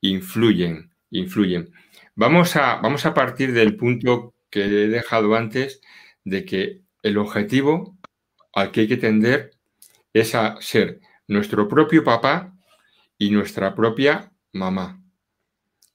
[0.00, 1.72] influyen, influyen.
[2.14, 5.80] Vamos a, vamos a partir del punto que he dejado antes
[6.24, 7.98] de que el objetivo
[8.52, 9.52] al que hay que tender
[10.12, 11.00] es a ser
[11.32, 12.54] nuestro propio papá
[13.18, 15.02] y nuestra propia mamá.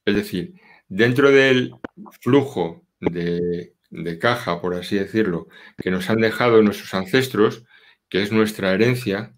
[0.05, 0.55] Es decir,
[0.87, 1.75] dentro del
[2.21, 3.73] flujo de,
[4.19, 7.63] caja, por así decirlo, que nos han dejado nuestros ancestros,
[8.09, 9.35] que es nuestra herencia,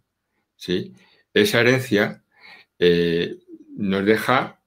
[0.56, 0.94] ¿sí?
[1.34, 2.24] esa herencia
[2.78, 3.38] eh,
[3.76, 4.62] nos deja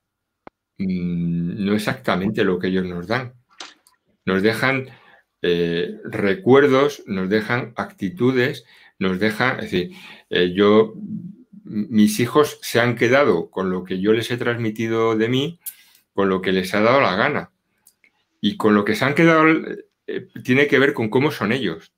[0.78, 3.34] mm, no exactamente lo que ellos nos dan.
[4.24, 4.88] Nos dejan
[5.42, 8.64] eh, recuerdos, nos dejan actitudes,
[9.02, 9.92] nos deja, es decir,
[10.30, 10.94] eh, yo,
[11.64, 15.60] mis hijos se han quedado con lo que yo les he transmitido de mí,
[16.14, 17.50] con lo que les ha dado la gana.
[18.40, 19.46] Y con lo que se han quedado
[20.06, 21.92] eh, tiene que ver con cómo son ellos,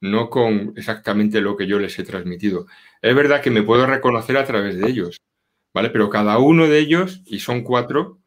[0.00, 2.66] no con exactamente lo que yo les he transmitido.
[3.02, 5.20] Es verdad que me puedo reconocer a través de ellos,
[5.72, 5.90] ¿vale?
[5.90, 8.18] Pero cada uno de ellos, y son cuatro,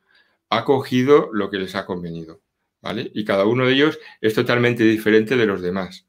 [0.50, 2.42] ha cogido lo que les ha convenido,
[2.82, 3.12] ¿vale?
[3.14, 6.09] Y cada uno de ellos es totalmente diferente de los demás.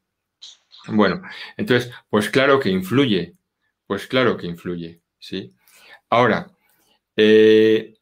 [0.89, 1.23] Bueno,
[1.57, 3.37] entonces, pues claro que influye,
[3.87, 5.55] pues claro que influye, ¿sí?
[6.09, 6.51] Ahora,
[7.17, 7.95] eh,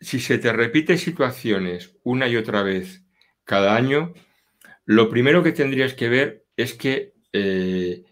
[0.00, 3.04] si se te repite situaciones una y otra vez
[3.44, 4.12] cada año,
[4.84, 8.04] lo primero que tendrías que ver es que eh,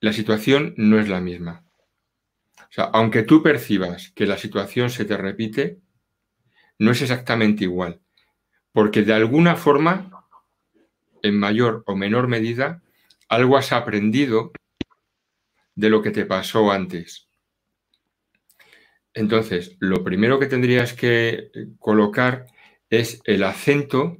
[0.00, 1.64] la situación no es la misma.
[2.58, 5.80] O sea, aunque tú percibas que la situación se te repite,
[6.78, 8.00] no es exactamente igual,
[8.72, 10.15] porque de alguna forma
[11.26, 12.82] en mayor o menor medida,
[13.28, 14.52] algo has aprendido
[15.74, 17.28] de lo que te pasó antes.
[19.14, 22.46] Entonces, lo primero que tendrías que colocar
[22.90, 24.18] es el acento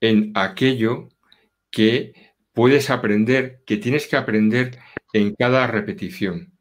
[0.00, 1.08] en aquello
[1.70, 2.12] que
[2.52, 4.78] puedes aprender, que tienes que aprender
[5.12, 6.57] en cada repetición.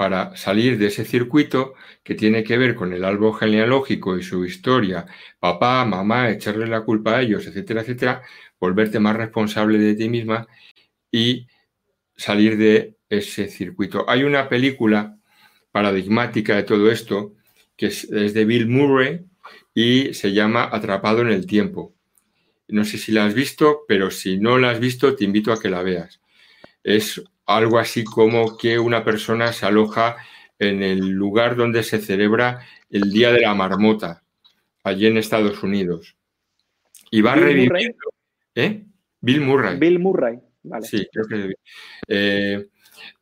[0.00, 4.46] Para salir de ese circuito que tiene que ver con el árbol genealógico y su
[4.46, 5.04] historia,
[5.38, 8.22] papá, mamá, echarle la culpa a ellos, etcétera, etcétera,
[8.58, 10.48] volverte más responsable de ti misma
[11.12, 11.48] y
[12.16, 14.08] salir de ese circuito.
[14.08, 15.18] Hay una película
[15.70, 17.34] paradigmática de todo esto
[17.76, 19.26] que es, de Bill Murray
[19.74, 21.94] y se llama Atrapado en el tiempo.
[22.68, 25.60] No sé si la has visto, pero si no la has visto, te invito a
[25.60, 26.22] que la veas.
[26.82, 27.22] Es
[27.56, 30.16] algo así como que una persona se aloja
[30.58, 34.22] en el lugar donde se celebra el Día de la Marmota,
[34.84, 36.16] allí en Estados Unidos.
[37.10, 38.12] Y va reviviendo.
[38.54, 38.84] ¿Eh?
[39.20, 39.78] Bill Murray.
[39.78, 40.86] Bill Murray, vale.
[40.86, 41.54] Sí, creo que.
[42.08, 42.66] Eh,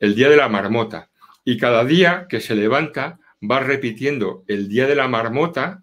[0.01, 1.11] el Día de la Marmota.
[1.45, 5.83] Y cada día que se levanta va repitiendo el Día de la Marmota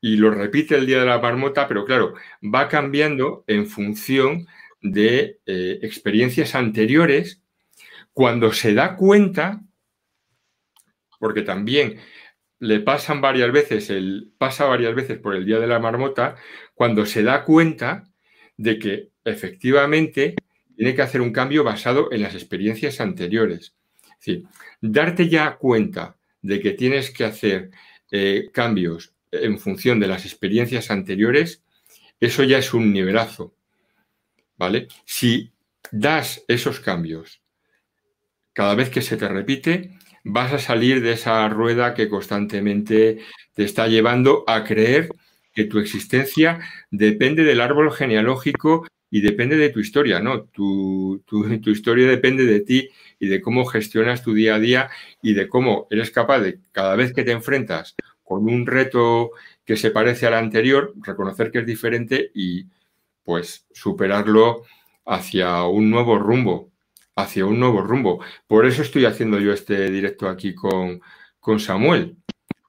[0.00, 4.46] y lo repite el Día de la Marmota, pero claro, va cambiando en función
[4.80, 7.42] de eh, experiencias anteriores,
[8.12, 9.62] cuando se da cuenta,
[11.18, 11.98] porque también
[12.60, 16.36] le pasan varias veces, el, pasa varias veces por el día de la marmota,
[16.74, 18.04] cuando se da cuenta
[18.56, 20.34] de que efectivamente
[20.76, 23.74] tiene que hacer un cambio basado en las experiencias anteriores.
[24.02, 24.44] Es decir,
[24.80, 27.70] darte ya cuenta de que tienes que hacer
[28.10, 31.62] eh, cambios en función de las experiencias anteriores,
[32.20, 33.54] eso ya es un nivelazo.
[34.58, 34.88] ¿Vale?
[35.04, 35.52] Si
[35.90, 37.40] das esos cambios
[38.52, 43.20] cada vez que se te repite, vas a salir de esa rueda que constantemente
[43.54, 45.08] te está llevando a creer
[45.54, 50.44] que tu existencia depende del árbol genealógico y depende de tu historia, ¿no?
[50.44, 52.88] Tu, tu, historia depende de ti
[53.18, 54.90] y de cómo gestionas tu día a día
[55.22, 59.30] y de cómo eres capaz de, cada vez que te enfrentas con un reto
[59.64, 62.66] que se parece al anterior, reconocer que es diferente y
[63.28, 64.62] pues superarlo
[65.04, 66.72] hacia un nuevo rumbo,
[67.14, 68.24] hacia un nuevo rumbo.
[68.46, 71.02] Por eso estoy haciendo yo este directo aquí con,
[71.38, 72.16] con Samuel.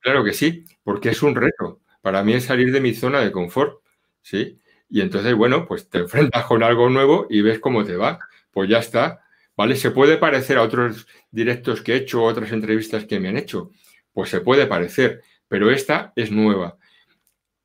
[0.02, 1.80] Claro que sí, porque es un reto.
[2.02, 3.82] Para mí salir de mi zona de confort,
[4.22, 4.60] ¿sí?
[4.90, 8.20] Y entonces, bueno, pues te enfrentas con algo nuevo y ves cómo te va.
[8.52, 9.22] Pues ya está,
[9.56, 9.78] ¿vale?
[9.78, 13.72] Se puede parecer a otros directos que he hecho, otras entrevistas que me han hecho.
[14.12, 16.78] Pues se puede parecer, pero esta es nueva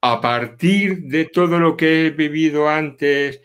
[0.06, 3.40] a partir de todo lo que he vivido antes,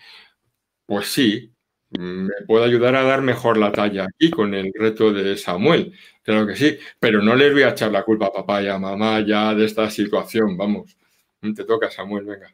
[0.86, 1.53] pues sí,
[1.97, 5.93] me puedo ayudar a dar mejor la talla aquí con el reto de Samuel.
[6.22, 8.78] Claro que sí, pero no les voy a echar la culpa a papá y a
[8.78, 10.57] mamá ya de esta situación.
[10.57, 10.97] Vamos,
[11.39, 12.53] te toca, Samuel, venga.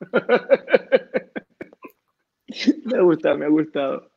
[2.86, 4.10] me gusta, me ha gustado.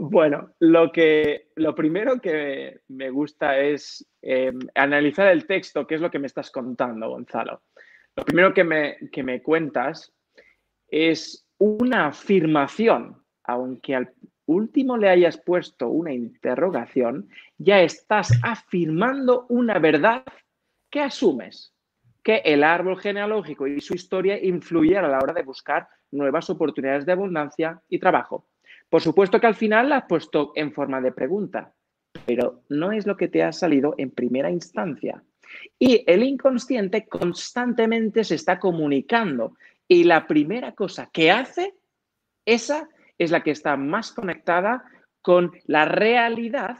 [0.00, 6.00] Bueno, lo, que, lo primero que me gusta es em, analizar el texto, que es
[6.00, 7.62] lo que me estás contando, Gonzalo.
[8.16, 10.12] Lo primero que me, que me cuentas
[10.88, 14.12] es una afirmación, aunque al
[14.46, 17.28] último le hayas puesto una interrogación,
[17.58, 20.24] ya estás afirmando una verdad
[20.90, 21.74] que asumes,
[22.22, 27.04] que el árbol genealógico y su historia influyen a la hora de buscar nuevas oportunidades
[27.04, 28.46] de abundancia y trabajo.
[28.88, 31.74] Por supuesto que al final la has puesto en forma de pregunta,
[32.26, 35.22] pero no es lo que te ha salido en primera instancia.
[35.78, 39.54] Y el inconsciente constantemente se está comunicando
[39.86, 41.74] y la primera cosa que hace,
[42.44, 44.84] esa es la que está más conectada
[45.22, 46.78] con la realidad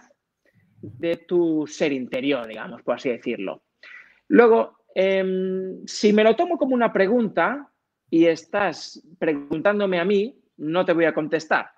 [0.81, 3.63] de tu ser interior, digamos, por así decirlo.
[4.29, 7.71] Luego, em, si me lo tomo como una pregunta
[8.09, 11.71] y estás preguntándome a mí, no te voy a contestar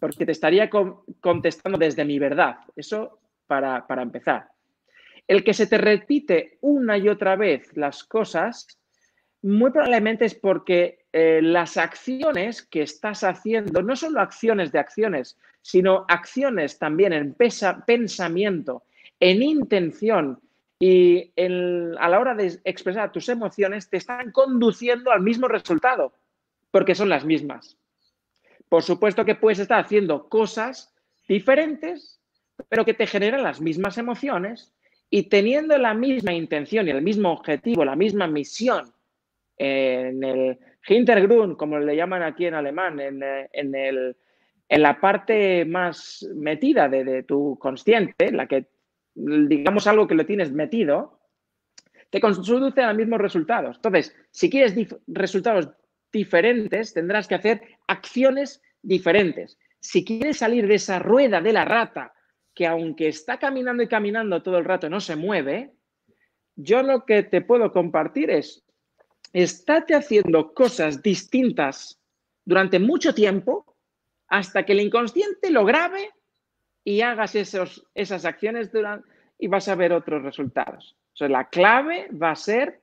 [0.00, 0.70] porque te estaría
[1.20, 2.56] contestando desde mi verdad.
[2.74, 4.48] Eso para, empezar.
[5.28, 8.66] El que se te repite una y otra vez las cosas,
[9.42, 15.38] muy probablemente es porque eh, las acciones que estás haciendo, no solo acciones de acciones,
[15.62, 17.36] sino acciones también en
[17.86, 18.84] pensamiento,
[19.18, 20.40] en intención
[20.78, 21.32] y
[21.98, 26.14] a la hora de expresar tus emociones, te están conduciendo al mismo resultado,
[26.70, 27.76] porque son las mismas.
[28.70, 30.94] Por supuesto que puedes estar haciendo cosas
[31.28, 32.20] diferentes,
[32.68, 34.72] pero que te generan las mismas emociones
[35.10, 38.92] y teniendo la misma intención y el mismo objetivo, la misma misión
[39.58, 43.20] en el Hintergrund, como le llaman aquí en alemán, en,
[43.52, 48.68] en, la parte más metida de, de, tu consciente, la que,
[49.16, 51.18] digamos, algo que lo tienes metido,
[52.08, 53.76] te conduce a los mismos resultados.
[53.76, 54.76] Entonces, si quieres
[55.08, 55.70] resultados
[56.12, 59.58] diferentes, tendrás que hacer acciones diferentes.
[59.80, 62.12] Si quieres salir de esa rueda de la rata,
[62.54, 65.72] que aunque está caminando y caminando todo el rato no se mueve,
[66.56, 68.64] yo lo que te puedo compartir es,
[69.32, 72.00] estate haciendo cosas distintas
[72.44, 73.76] durante mucho tiempo
[74.28, 76.10] hasta que el inconsciente lo grabe
[76.84, 78.70] y hagas esos, esas acciones
[79.38, 80.96] y vas a ver otros resultados.
[81.14, 82.79] O sea, la clave va a ser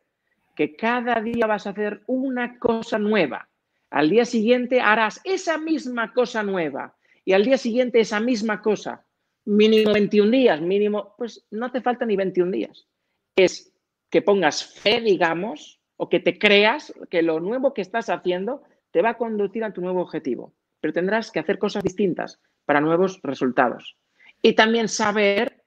[0.58, 3.48] que cada día vas a hacer una cosa nueva.
[3.92, 9.06] Al día siguiente harás esa misma cosa nueva y al día siguiente esa misma cosa.
[9.46, 12.88] Mínimo 21 días, mínimo, pues no te falta ni 21 días.
[13.36, 13.72] Es
[14.10, 19.04] que pongas fe, digamos, o que te creas que lo nuevo que estás haciendo te
[19.04, 20.56] va a conducir a tu nuevo objetivo.
[20.82, 23.96] Pero tendrás que hacer cosas distintas para nuevos resultados.
[24.42, 25.64] Y también saber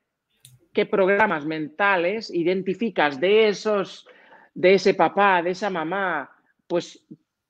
[0.73, 4.09] qué programas mentales identificas de esos
[4.55, 6.31] de ese papá, de esa mamá,
[6.67, 7.07] pues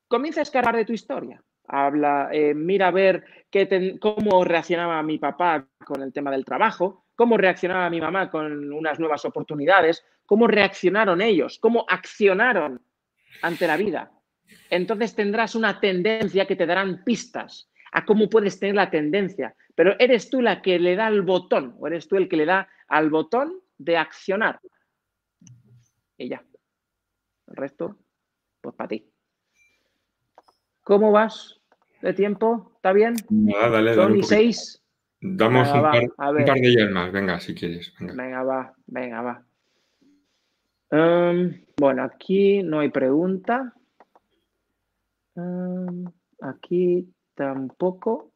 [0.08, 1.42] comienza a escarbar de tu historia.
[1.66, 7.06] Habla, eh, mira a ver qué cómo reaccionaba mi papá con el tema del trabajo,
[7.14, 12.80] cómo reaccionaba mi mamá con unas nuevas oportunidades, cómo reaccionaron ellos, cómo accionaron
[13.42, 14.10] ante la vida.
[14.68, 19.94] Entonces tendrás una tendencia que te darán pistas a cómo puedes tener la tendencia, pero
[19.98, 22.68] eres tú la que le da el botón o eres tú el que le da
[22.88, 24.60] al botón de accionar.
[26.16, 26.42] Y ya.
[27.50, 27.96] El resto,
[28.60, 29.10] pues para ti.
[30.82, 31.60] ¿Cómo vas
[32.00, 32.72] de tiempo?
[32.76, 33.14] ¿Está bien?
[33.28, 34.82] Nada, dale, Son y seis.
[35.20, 37.92] Damos un, par, de días más, venga, si quieres.
[38.00, 39.44] Venga, va, venga, va.
[40.90, 43.74] Em, bueno, aquí no hay pregunta.
[45.36, 46.04] Em,
[46.40, 48.32] aquí tampoco.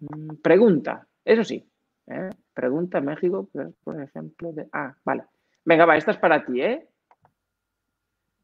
[0.00, 1.66] Mm, pregunta, eso sí.
[2.08, 2.30] ¿eh?
[2.52, 3.48] Pregunta México,
[3.84, 4.68] por ejemplo, de.
[4.72, 5.24] Ah, vale.
[5.64, 6.88] Venga, va, esta es para ti, ¿eh?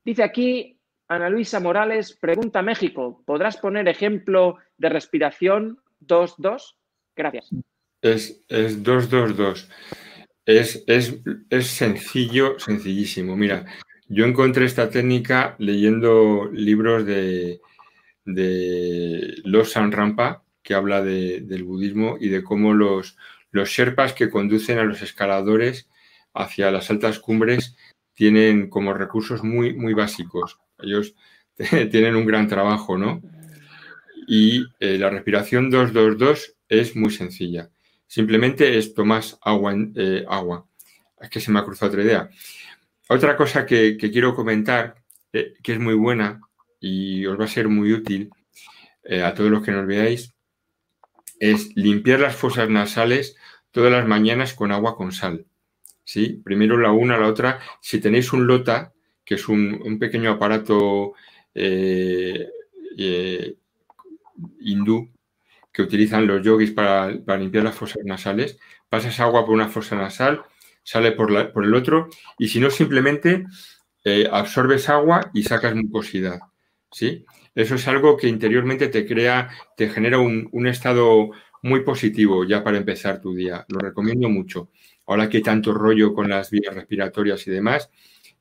[0.09, 6.77] Dice aquí Ana Luisa Morales, pregunta México, ¿podrás poner ejemplo de respiración 2-2?
[7.15, 7.51] Gracias.
[8.01, 9.69] Es 2-2-2.
[10.47, 13.37] Es, es, sencillo, sencillísimo.
[13.37, 13.67] Mira,
[14.09, 17.61] yo encontré esta técnica leyendo libros de,
[18.25, 23.19] de Los San Rampa, que habla del budismo y de cómo los,
[23.51, 25.87] los sherpas que conducen a los escaladores
[26.33, 27.77] hacia las altas cumbres
[28.19, 30.59] tienen como recursos muy, muy básicos.
[30.81, 31.15] Ellos
[31.57, 33.23] tienen un gran trabajo, ¿no?
[34.27, 37.71] Y eh, la respiración 222 es muy sencilla.
[38.09, 39.73] Simplemente es tomas agua.
[39.95, 40.67] Eh, agua.
[41.21, 42.29] Es que se me ha cruzado otra idea.
[43.09, 44.97] Otra cosa que, quiero comentar,
[45.33, 46.41] eh, que es muy buena
[46.81, 48.31] y os va a ser muy útil
[49.23, 50.35] a todos los que nos veáis,
[51.39, 53.37] es limpiar las fosas nasales
[53.71, 55.47] todas las mañanas con agua con sal.
[56.09, 56.41] ¿Sí?
[56.43, 57.61] Primero la una, la otra.
[57.83, 58.95] Si tenéis un LOTA,
[59.25, 61.13] que es un, pequeño aparato
[61.55, 62.49] eh,
[62.97, 63.57] eh,
[64.61, 65.11] hindú
[65.71, 70.43] que utilizan los yogis para, limpiar las fosas nasales, pasas agua por una fosa nasal,
[70.83, 73.45] sale por, por el otro, y si no, simplemente
[74.03, 76.41] eh, absorbes agua y sacas mucosidad.
[76.91, 77.27] ¿sí?
[77.55, 82.65] Eso es algo que interiormente te crea, te genera un, un estado muy positivo ya
[82.65, 83.67] para empezar tu día.
[83.69, 84.71] Lo recomiendo mucho
[85.09, 87.91] ahora que tanto rollo con las vías respiratorias y demás,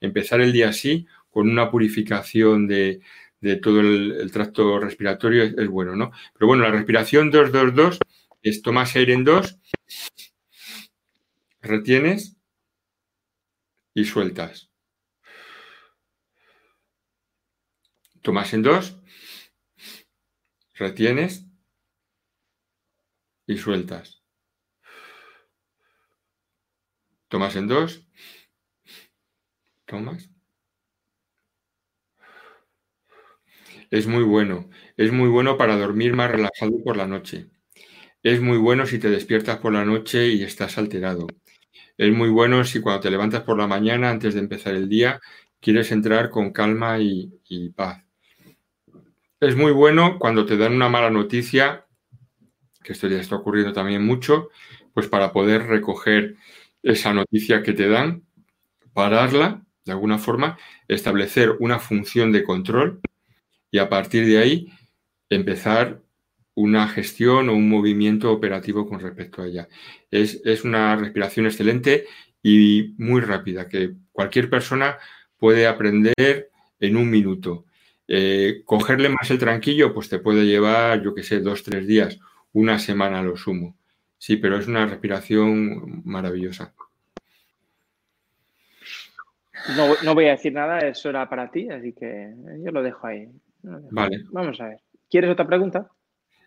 [0.01, 3.01] empezar el día así, con una purificación de,
[3.61, 6.11] todo el, tracto respiratorio es, bueno, ¿no?
[6.33, 7.99] Pero bueno, la respiración 2-2-2
[8.41, 9.59] es tomas aire en 2,
[11.61, 12.35] retienes
[13.93, 14.69] y sueltas.
[18.21, 18.97] Tomas en 2,
[20.73, 21.45] retienes
[23.47, 24.16] y sueltas.
[27.29, 28.05] Tomas en dos.
[29.85, 30.29] Tomas.
[33.89, 34.69] Es muy bueno.
[34.97, 37.47] Es muy bueno para dormir más relajado por la noche.
[38.23, 41.27] Es muy bueno si te despiertas por la noche y estás alterado.
[41.97, 45.21] Es muy bueno si cuando te levantas por la mañana, antes de empezar el día,
[45.61, 48.03] quieres entrar con calma y, y paz.
[49.39, 51.85] Es muy bueno cuando te dan una mala noticia,
[52.83, 54.49] que esto ya está ocurriendo también mucho,
[54.93, 56.35] pues para poder recoger
[56.87, 58.23] esa noticia que te dan,
[58.93, 60.57] pararla de alguna forma,
[60.87, 62.99] establecer una función de control
[63.71, 64.67] y a partir de ahí
[65.29, 66.01] empezar
[66.55, 69.67] una gestión o un movimiento operativo con respecto a ella.
[70.11, 72.05] Es, una respiración excelente
[72.41, 74.97] y muy rápida, que cualquier persona
[75.37, 77.65] puede aprender en un minuto.
[78.07, 82.19] Eh, cogerle más el tranquillo, pues te puede llevar, yo que sé, dos, tres días,
[82.53, 83.77] una semana a lo sumo.
[84.17, 86.73] Sí, pero es una respiración maravillosa.
[90.03, 93.27] No, voy a decir nada, eso era para ti, así que yo lo dejo ahí.
[93.61, 94.23] Vale.
[94.31, 94.81] Vamos a ver.
[95.09, 95.89] ¿Quieres otra pregunta?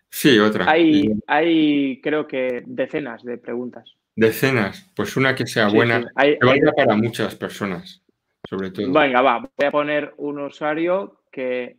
[0.09, 0.69] Sí, otra.
[0.69, 3.95] Hay, hay creo que decenas de preguntas.
[4.15, 8.03] Decenas, pues una que sea buena, que valga para muchas personas,
[8.47, 8.91] sobre todo.
[8.91, 11.77] Venga, va, voy a poner un usuario que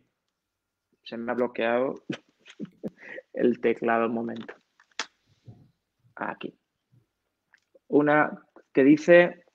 [1.03, 1.95] se me ha bloqueado
[3.33, 4.55] el teclado un momento.
[6.31, 6.57] Aquí.
[7.87, 9.45] Una que dice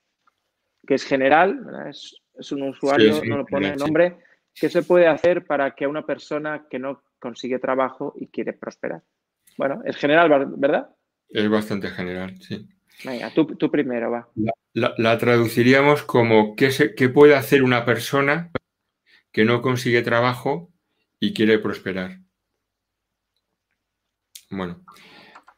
[0.86, 2.20] que es general, es,
[2.52, 4.18] un usuario, no lo pone el nombre,
[4.54, 9.02] ¿qué se puede hacer para que una persona que no consigue trabajo y quiere prosperar?
[9.56, 10.88] Bueno, es general, ¿verdad?
[11.28, 12.66] Es bastante general, sí.
[13.04, 14.28] Venga, tú, primero, va.
[14.72, 18.50] La, traduciríamos como ¿qué, ¿qué puede hacer una persona
[19.32, 20.72] que no consigue trabajo
[21.20, 22.18] y quiere prosperar?
[24.50, 24.84] Bueno,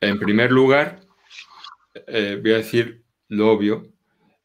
[0.01, 1.01] en primer lugar,
[2.07, 3.93] eh, voy a decir lo obvio,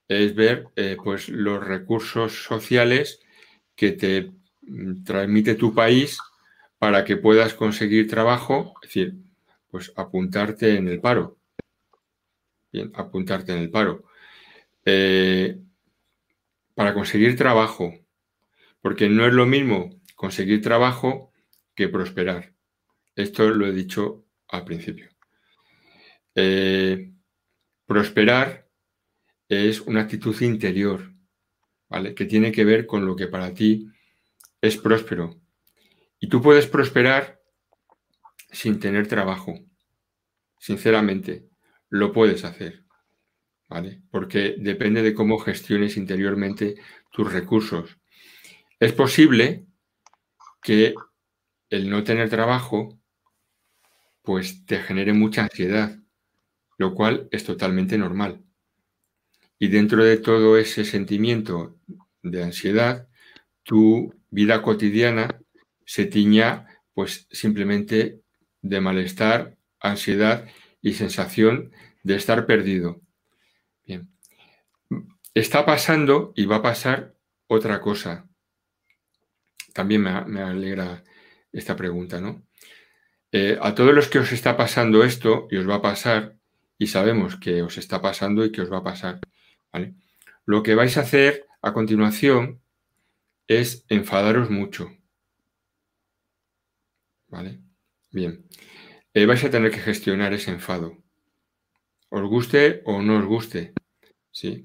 [0.08, 3.20] es ver eh, pues los recursos sociales
[3.76, 4.32] que te
[4.62, 6.20] mm, transmite tu país
[6.78, 9.16] para que puedas conseguir trabajo, es decir,
[9.70, 11.38] pues apuntarte en el paro.
[12.72, 14.04] Bien, apuntarte en el paro.
[14.86, 15.58] Eh,
[16.76, 17.94] para conseguir trabajo,
[18.82, 21.32] porque no es lo mismo conseguir trabajo
[21.74, 22.54] que prosperar.
[23.16, 25.15] Esto lo he dicho al principio.
[26.36, 27.12] Eh,
[27.86, 28.70] prosperar
[29.48, 31.14] es una actitud interior,
[31.88, 32.14] ¿vale?
[32.14, 33.88] Que tiene que ver con lo que para ti
[34.62, 35.40] es próspero.
[36.20, 37.42] Y tú puedes prosperar
[38.52, 39.60] sin tener trabajo.
[40.60, 41.48] Sinceramente,
[41.90, 42.84] lo puedes hacer.
[43.68, 44.02] ¿Vale?
[44.12, 46.76] Porque depende de cómo gestiones interiormente
[47.12, 47.98] tus recursos.
[48.80, 49.66] Es posible
[50.62, 50.94] que
[51.70, 53.00] el no tener trabajo
[54.22, 55.98] pues te genere mucha ansiedad,
[56.78, 58.42] lo cual es totalmente normal.
[59.58, 61.78] Y dentro de todo ese sentimiento
[62.22, 63.08] de ansiedad,
[63.64, 65.42] tu vida cotidiana
[65.86, 68.22] se tiña pues simplemente
[68.62, 70.48] de malestar, ansiedad
[70.82, 71.72] y sensación
[72.04, 73.02] de estar perdido.
[73.86, 74.10] Bien.
[75.34, 77.16] Está pasando y va a pasar
[77.48, 78.28] otra cosa.
[79.74, 81.04] También me, alegra
[81.52, 82.44] esta pregunta, ¿no?
[83.32, 86.38] Eh, a todos los que os está pasando esto y os va a pasar,
[86.78, 89.20] y sabemos que os está pasando y que os va a pasar,
[90.46, 92.62] Lo que vais a hacer a continuación
[93.48, 94.92] es enfadaros mucho.
[97.28, 97.60] ¿Vale?
[98.12, 98.46] Bien.
[99.14, 100.98] Eh, vais a tener que gestionar ese enfado.
[102.10, 103.74] Os guste o no os guste.
[104.32, 104.64] ¿sí?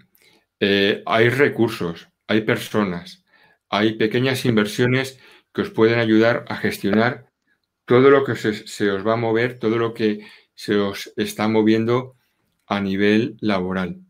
[0.60, 3.24] Eh, hay recursos, hay personas,
[3.70, 5.18] hay pequeñas inversiones
[5.54, 7.30] que os pueden ayudar a gestionar
[7.86, 10.26] todo lo que se, os va a mover, todo lo que
[10.60, 12.16] se os está moviendo
[12.66, 14.02] a nivel laboral.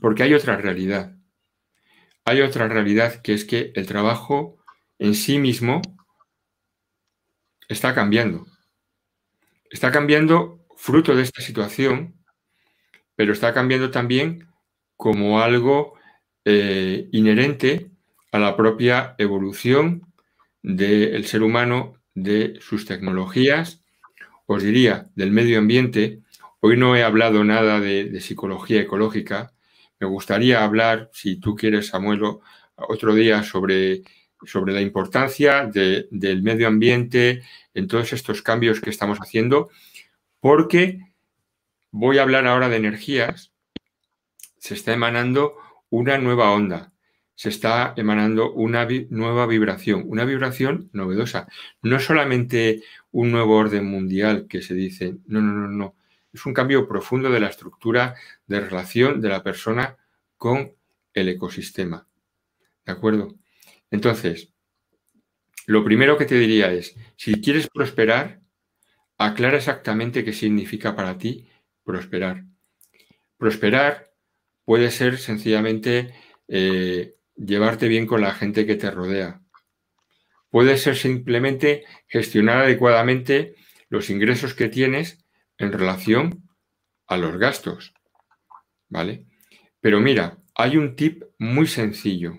[0.00, 1.18] Porque hay otra realidad.
[2.24, 4.56] Hay otra realidad que es que el trabajo
[4.98, 5.82] en sí mismo
[7.68, 8.46] está cambiando.
[9.68, 12.14] Está cambiando fruto de esta situación,
[13.14, 14.48] pero está cambiando también
[14.96, 15.98] como algo
[16.46, 17.90] eh, inherente
[18.32, 20.10] a la propia evolución
[20.62, 23.83] del ser humano de sus tecnologías,
[24.46, 26.20] os diría del medio ambiente.
[26.60, 29.52] Hoy no he hablado nada de, psicología ecológica.
[30.00, 32.22] Me gustaría hablar, si tú quieres, Samuel,
[32.76, 34.02] otro día sobre,
[34.44, 37.42] sobre la importancia del medio ambiente
[37.74, 39.70] en todos estos cambios que estamos haciendo,
[40.40, 41.00] porque
[41.90, 43.52] voy a hablar ahora de energías.
[44.58, 45.54] Se está emanando
[45.90, 46.94] una nueva onda
[47.34, 51.48] se está emanando una nueva vibración, una vibración novedosa.
[51.82, 52.82] No solamente
[53.14, 55.96] un nuevo orden mundial que se dice, no, no, no, no.
[56.32, 58.16] Es un cambio profundo de la estructura
[58.48, 59.96] de relación de la persona
[60.36, 60.74] con
[61.12, 62.08] el ecosistema.
[62.84, 63.36] ¿De acuerdo?
[63.92, 64.52] Entonces,
[65.66, 68.40] lo primero que te diría es, si quieres prosperar,
[69.16, 71.48] aclara exactamente qué significa para ti
[71.84, 72.44] prosperar.
[73.36, 74.10] Prosperar
[74.64, 76.14] puede ser sencillamente
[76.48, 79.43] eh, llevarte bien con la gente que te rodea.
[80.54, 83.56] Puede ser simplemente gestionar adecuadamente
[83.88, 85.26] los ingresos que tienes
[85.58, 86.48] en relación
[87.08, 87.92] a los gastos.
[88.88, 89.26] ¿Vale?
[89.80, 92.38] Pero mira, hay un tip muy sencillo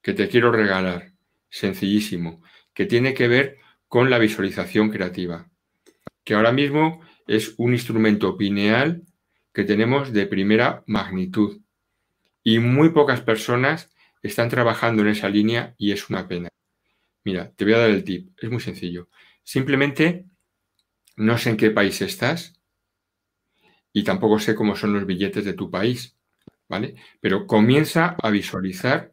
[0.00, 1.12] que te quiero regalar,
[1.50, 2.42] sencillísimo,
[2.72, 3.58] que tiene que ver
[3.88, 5.50] con la visualización creativa,
[6.24, 9.02] que ahora mismo es un instrumento pineal
[9.52, 11.60] que tenemos de primera magnitud
[12.42, 13.90] y muy pocas personas
[14.22, 16.48] están trabajando en esa línea y es una pena.
[17.24, 19.08] Mira, te voy a dar el tip, es muy sencillo.
[19.42, 20.26] Simplemente
[21.16, 22.60] no sé en qué país estás
[23.92, 26.16] y tampoco sé cómo son los billetes de tu país,
[26.68, 26.96] ¿vale?
[27.20, 29.12] Pero comienza a visualizar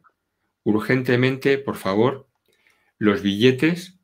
[0.64, 2.28] urgentemente, por favor,
[2.98, 3.98] los billetes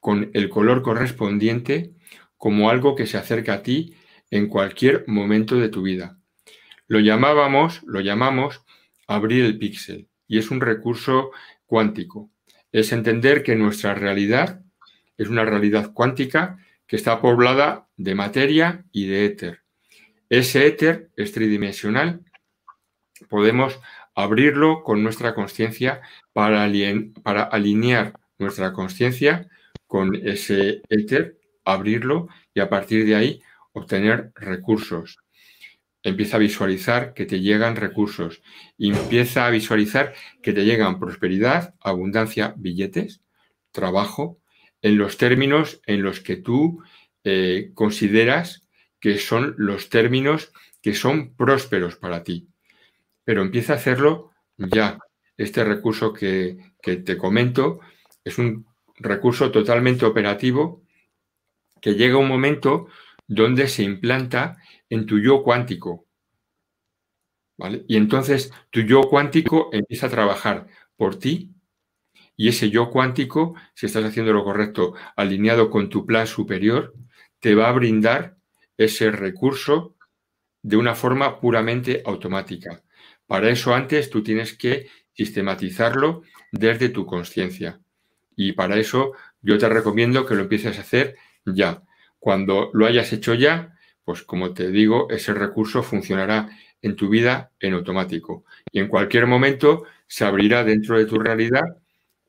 [0.00, 1.94] con el color correspondiente
[2.36, 3.94] como algo que se acerca a ti
[4.30, 6.18] en cualquier momento de tu vida.
[6.88, 8.62] Lo llamábamos, lo llamamos
[9.06, 11.30] abrir el píxel y es un recurso
[11.66, 12.33] cuántico.
[12.74, 14.60] Es entender que nuestra realidad
[15.16, 19.60] es una realidad cuántica que está poblada de materia y de éter.
[20.28, 22.24] Ese éter es tridimensional.
[23.28, 23.78] Podemos
[24.16, 26.00] abrirlo con nuestra conciencia
[26.32, 29.48] para, alinear nuestra conciencia
[29.86, 33.42] con ese éter, abrirlo y a partir de ahí
[33.72, 35.23] obtener recursos.
[36.04, 38.42] Empieza a visualizar que te llegan recursos.
[38.78, 43.22] Empieza a visualizar que te llegan prosperidad, abundancia, billetes,
[43.72, 44.38] trabajo,
[44.82, 46.82] en los términos en los que tú
[47.24, 48.68] eh, consideras
[49.00, 50.52] que son los términos
[50.82, 52.48] que son prósperos para ti.
[53.24, 54.98] Pero empieza a hacerlo ya.
[55.38, 57.80] Este recurso que, que te comento
[58.22, 58.66] es un
[58.96, 60.82] recurso totalmente operativo
[61.80, 62.88] que llega un momento
[63.26, 64.56] donde se implanta
[64.88, 66.06] en tu yo cuántico.
[67.86, 71.54] Y entonces tu yo cuántico empieza a trabajar por ti
[72.36, 76.94] y ese yo cuántico, si estás haciendo lo correcto, alineado con tu plan superior,
[77.38, 78.36] te va a brindar
[78.76, 79.94] ese recurso
[80.62, 82.82] de una forma puramente automática.
[83.26, 87.80] Para eso antes tú tienes que sistematizarlo desde tu conciencia.
[88.36, 91.82] Y para eso yo te recomiendo que lo empieces a hacer ya.
[92.24, 96.48] Cuando lo hayas hecho ya, pues como te digo, ese recurso funcionará
[96.80, 98.46] en tu vida en automático.
[98.72, 101.82] Y en cualquier momento se abrirá dentro de tu realidad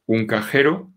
[0.05, 0.91] un cajero,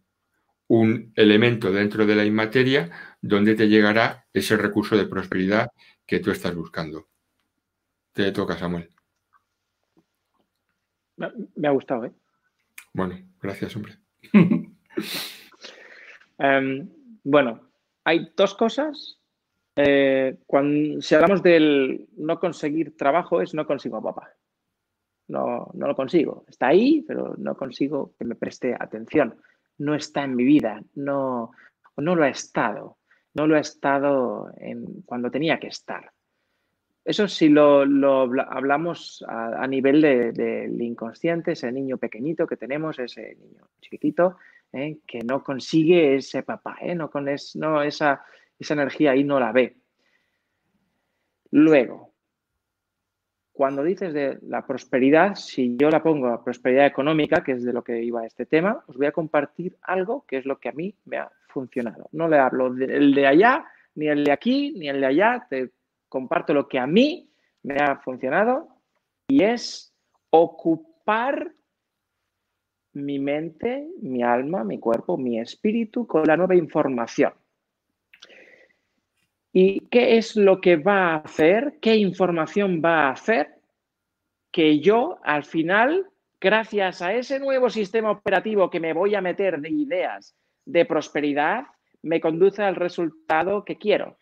[0.66, 2.90] un elemento dentro de la inmateria
[3.22, 5.68] donde te llegará ese recurso de prosperidad
[6.04, 7.06] que tú estás buscando.
[8.12, 8.90] Te toca, Samuel.
[11.54, 12.12] Me ha gustado, ¿eh?
[12.92, 13.94] Bueno, gracias, hombre.
[16.40, 16.88] Em,
[17.24, 17.67] bueno,
[18.08, 19.20] hay dos cosas.
[19.76, 24.32] Eh, cuando, si hablamos del no conseguir trabajo, es no consigo a papá.
[25.28, 26.46] No, no lo consigo.
[26.48, 29.36] Está ahí, pero no consigo que me preste atención.
[29.76, 30.82] No está en mi vida.
[30.94, 31.50] No,
[31.98, 32.96] no lo ha estado.
[33.34, 36.10] No lo ha estado en, cuando tenía que estar.
[37.04, 37.82] Eso si lo,
[38.48, 44.36] hablamos a, nivel del inconsciente, ese niño pequeñito que tenemos, ese niño chiquitito,
[44.72, 44.98] ¿eh?
[45.06, 46.94] que no consigue ese papá, ¿eh?
[46.94, 48.24] no, con no esa,
[48.58, 49.76] esa energía ahí no la ve.
[51.50, 52.12] Luego,
[53.52, 57.72] cuando dices de la prosperidad, si yo la pongo a prosperidad económica, que es de
[57.72, 60.72] lo que iba este tema, os voy a compartir algo que es lo que a
[60.72, 62.08] mí me ha funcionado.
[62.12, 63.64] No le hablo del de allá,
[63.96, 65.70] ni el de aquí, ni el de allá, te
[66.08, 67.28] comparto lo que a mí
[67.64, 68.68] me ha funcionado
[69.26, 69.92] y es
[70.30, 71.52] ocupar
[72.92, 77.32] mi mente, mi alma, mi cuerpo, mi espíritu con la nueva información.
[79.52, 81.78] ¿Y qué es lo que va a hacer?
[81.80, 83.54] ¿Qué información va a hacer?
[84.50, 86.06] Que yo al final,
[86.40, 91.64] gracias a ese nuevo sistema operativo que me voy a meter de ideas de prosperidad,
[92.02, 94.16] me conduce al resultado que quiero.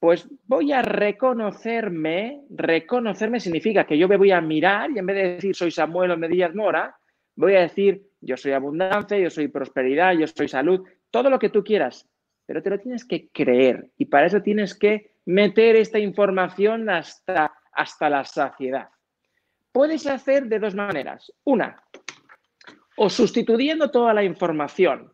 [0.00, 5.16] Pues voy a reconocerme, reconocerme significa que yo me voy a mirar y en vez
[5.16, 6.96] de decir soy Samuel o Mora,
[7.38, 11.48] voy a decir yo soy abundancia, yo soy prosperidad, yo soy salud, todo lo que
[11.48, 12.08] tú quieras,
[12.44, 17.54] pero te lo tienes que creer y para eso tienes que meter esta información hasta,
[17.72, 18.88] hasta la saciedad.
[19.70, 21.32] Puedes hacer de dos maneras.
[21.44, 21.80] Una,
[22.96, 25.12] o sustituyendo toda la información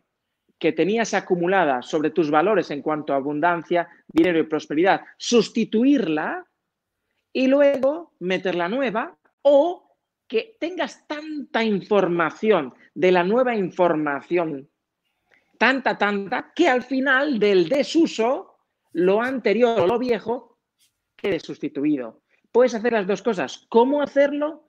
[0.59, 6.46] que tenías acumulada sobre tus valores en cuanto a abundancia, dinero y prosperidad, sustituirla
[7.34, 9.84] y luego meter la nueva o
[10.26, 14.68] que tengas tanta información de la nueva información
[15.59, 18.56] tanta, tanta, que al final del desuso,
[18.92, 20.59] lo anterior o lo viejo
[21.16, 22.20] quede sustituido.
[22.52, 23.66] Puedes hacer las dos cosas.
[23.68, 24.68] ¿Cómo hacerlo?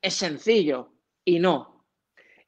[0.00, 0.90] Es sencillo
[1.24, 1.84] y no.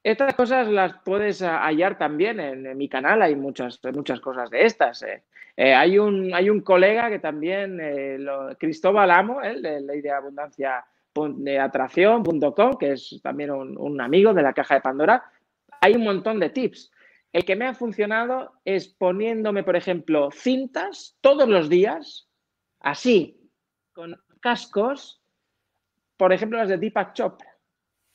[0.03, 5.03] Estas cosas las puedes hallar también en, mi canal, hay muchas, muchas cosas de estas.
[5.03, 5.25] Eh.
[5.57, 8.19] Eh, hay, un, hay un colega que también, eh,
[8.59, 10.85] Cristóbal Amo, de Ley de Abundancia
[11.29, 15.25] de Atracción.com, que es también un, amigo de la caja de Pandora,
[15.81, 16.91] hay un montón de tips.
[17.33, 22.29] El que me ha funcionado es poniéndome, por ejemplo, cintas todos los días,
[22.81, 23.39] así,
[23.93, 25.23] con cascos,
[26.17, 27.57] por ejemplo, las de Deepak Chopra,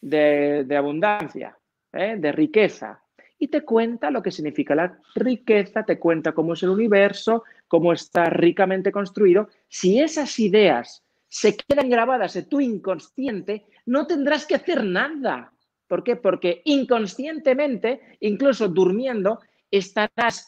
[0.01, 1.57] de, abundancia,
[1.91, 2.15] ¿eh?
[2.17, 3.01] de riqueza.
[3.37, 7.91] Y te cuenta lo que significa la riqueza, te cuenta cómo es el universo, cómo
[7.91, 9.49] está ricamente construido.
[9.67, 11.02] Si esas ideas
[11.33, 15.51] se quedan grabadas en tu inconsciente, no tendrás que hacer nada.
[15.87, 16.15] ¿Por qué?
[16.15, 19.39] Porque inconscientemente, incluso durmiendo,
[19.71, 20.47] estarás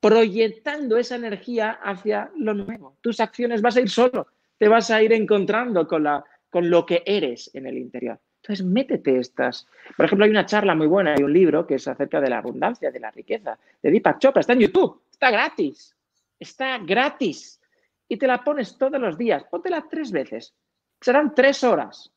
[0.00, 2.96] proyectando esa energía hacia lo nuevo.
[3.00, 4.26] Tus acciones vas a ir solo,
[4.58, 8.18] te vas a ir encontrando con, la, con lo que eres en el interior.
[8.42, 9.68] Entonces, métete estas.
[9.96, 12.38] Por ejemplo, hay una charla muy buena, hay un libro que es acerca de la
[12.38, 14.40] abundancia, de la riqueza, de Deepak Chopra.
[14.40, 15.94] Está en YouTube, está gratis.
[16.40, 17.60] Está gratis.
[18.08, 19.44] Y te la pones todos los días.
[19.50, 20.54] Póntela tres veces.
[21.00, 22.12] Serán tres horas.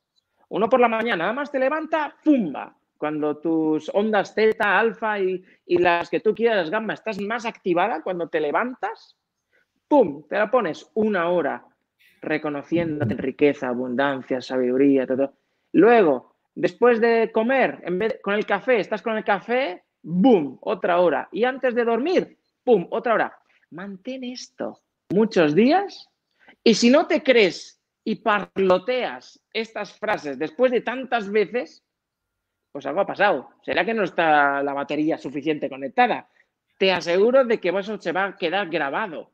[0.50, 2.76] Uno por la mañana, nada más te levanta, ¡pumba!
[2.98, 8.02] Cuando tus ondas teta, alfa y, y las que tú quieras, gamma, estás más activada
[8.02, 9.18] cuando te levantas,
[9.88, 10.24] ¡pum!
[10.28, 11.66] Te la pones una hora
[12.22, 15.34] reconociéndote riqueza, abundancia, sabiduría, todo.
[15.74, 20.58] Luego, después de comer, en vez con el café, estás con el café, ¡boom!
[20.62, 21.30] Otra hora.
[21.32, 22.88] Y antes de dormir, ¡pum!
[22.90, 23.38] Otra hora.
[23.70, 26.10] Mantén esto muchos días
[26.64, 31.84] y si no te crees y parloteas estas frases después de tantas veces,
[32.72, 33.50] pues algo ha pasado.
[33.64, 36.30] ¿Será que no está la batería suficiente conectada?
[36.78, 39.32] Te aseguro de que eso se va a quedar grabado.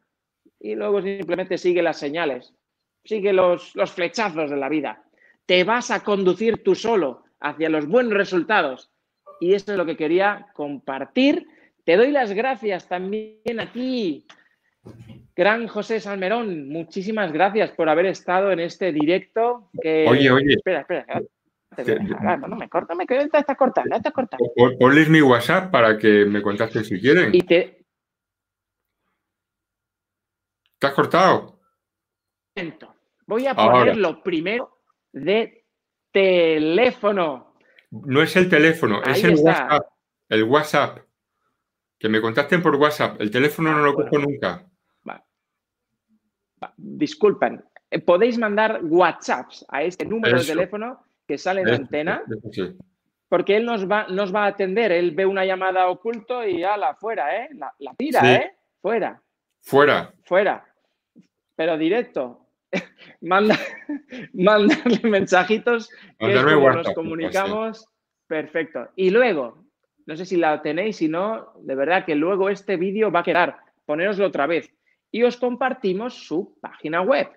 [0.60, 2.54] Y luego simplemente sigue las señales,
[3.04, 5.04] sigue los, los flechazos de la vida.
[5.46, 8.92] Te vas a conducir tú solo hacia los buenos resultados.
[9.42, 11.48] Y eso es lo que quería compartir.
[11.84, 14.26] Te doy las gracias también a ti,
[15.36, 19.70] Gran José Salmerón, muchísimas gracias por haber estado en este directo.
[19.74, 20.54] Oye, oye.
[20.54, 21.22] Espera, espera.
[22.48, 24.46] no me corta, me quedo, está cortando, está cortando.
[24.80, 27.34] Ponles mi WhatsApp para que me contacten si quieren.
[27.34, 27.84] Y te...
[30.78, 31.60] ¿Te has cortado?
[33.26, 34.82] Voy a poner lo primero
[35.12, 35.66] de
[36.12, 37.56] teléfono.
[37.90, 39.88] No es el teléfono, es el WhatsApp.
[40.30, 41.00] El WhatsApp.
[41.98, 43.20] Que me contacten por WhatsApp.
[43.20, 44.70] El teléfono no lo cojo nunca
[46.78, 47.64] disculpen,
[47.94, 52.24] eh, podéis mandar WhatsApps a este número de teléfono que sale en la antena,
[53.30, 54.92] porque él nos va, nos va a atender.
[54.92, 57.50] Él ve una llamada oculto y ala, fuera, ¿eh?
[57.54, 58.56] La, tira, ¿eh?
[58.82, 59.22] Fuera.
[59.62, 60.14] Fuera.
[60.26, 60.66] Fuera.
[61.56, 62.48] Pero directo.
[63.22, 63.58] Manda,
[64.34, 67.88] mandarle mensajitos que nos comunicamos.
[68.28, 68.90] Perfecto.
[68.96, 69.66] Y luego,
[70.08, 73.24] no sé si la tenéis, si no, de verdad que luego este vídeo va a
[73.24, 73.58] quedar.
[73.86, 74.74] Poneroslo otra vez
[75.14, 77.30] y os compartimos su página web,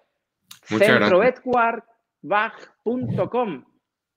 [0.64, 3.64] centroedwardbach.com.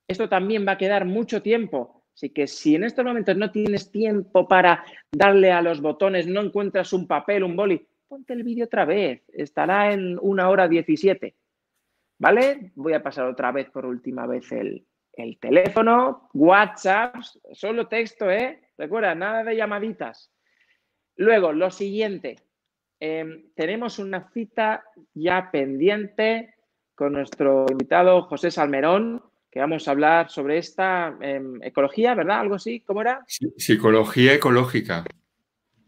[0.07, 2.05] Esto también va a quedar mucho tiempo.
[2.15, 6.39] Así que si en estos momentos no tienes tiempo para darle a los botones, no
[6.39, 9.25] encuentras un papel, un boli, ponte el vídeo otra vez.
[9.33, 11.35] Estará en una hora 17.
[12.17, 12.71] ¿Vale?
[12.75, 17.15] Voy a pasar otra vez por última vez el, el teléfono, WhatsApp,
[17.51, 18.61] solo texto, ¿eh?
[18.77, 20.31] Recuerda, nada de llamaditas.
[21.17, 22.37] Luego, lo siguiente,
[22.99, 26.55] Em, tenemos una cita ya pendiente
[26.95, 32.41] con nuestro invitado José Salmerón, que vamos a hablar sobre esta em, ecología, ¿verdad?
[32.41, 32.81] ¿Algo así?
[32.81, 33.23] ¿Cómo era?
[33.25, 35.05] Psicología ecológica.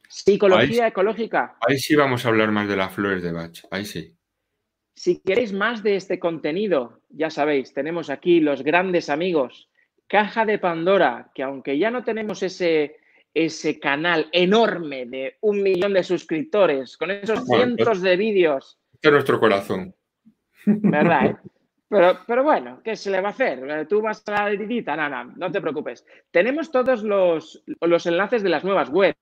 [0.07, 1.57] Psicología ecológica.
[1.67, 4.15] Ahí sí vamos a hablar más de las flores de Bach, ahí sí.
[4.95, 9.69] Si queréis más de este contenido, ya sabéis, tenemos aquí los grandes amigos,
[10.07, 12.97] Caja de Pandora, que aunque ya no tenemos ese
[13.33, 18.79] ese canal enorme de un millón de suscriptores, con esos cientos de vídeos.
[19.01, 19.95] De nuestro corazón.
[20.65, 21.25] ¿Verdad?
[21.25, 21.35] Eh?
[21.91, 23.85] Pero, pero, bueno, ¿qué se le va a hacer?
[23.85, 26.05] Tú vas a la editita, nada, no, no te preocupes.
[26.31, 29.13] Tenemos todos los, los, enlaces de las nuevas web.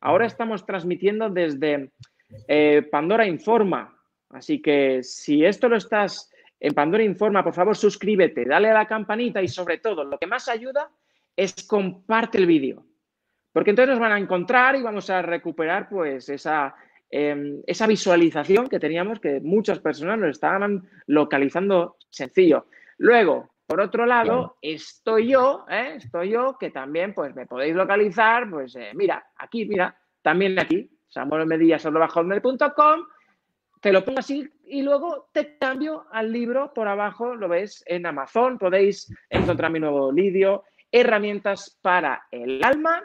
[0.00, 1.90] Ahora estamos transmitiendo desde
[2.48, 3.94] eh, Pandora Informa.
[4.30, 8.86] Así que si esto lo estás en Pandora Informa, por favor suscríbete, dale a la
[8.86, 10.90] campanita y sobre todo, lo que más ayuda
[11.36, 12.86] es comparte el vídeo.
[13.54, 16.74] Porque entonces nos van a encontrar y vamos a recuperar pues esa,
[17.08, 22.66] em, esa visualización que teníamos que muchas personas nos estaban localizando sencillo.
[22.98, 25.94] Luego, por otro lado, estoy yo, ¿eh?
[25.98, 30.90] estoy yo que también pues me podéis localizar, pues eh, mira, aquí, mira, también aquí,
[31.06, 33.06] samuelmedillas.com,
[33.80, 38.04] te lo pongo así y luego te cambio al libro por abajo, lo ves en
[38.04, 43.00] Amazon, podéis encontrar mi nuevo libro, herramientas para el alma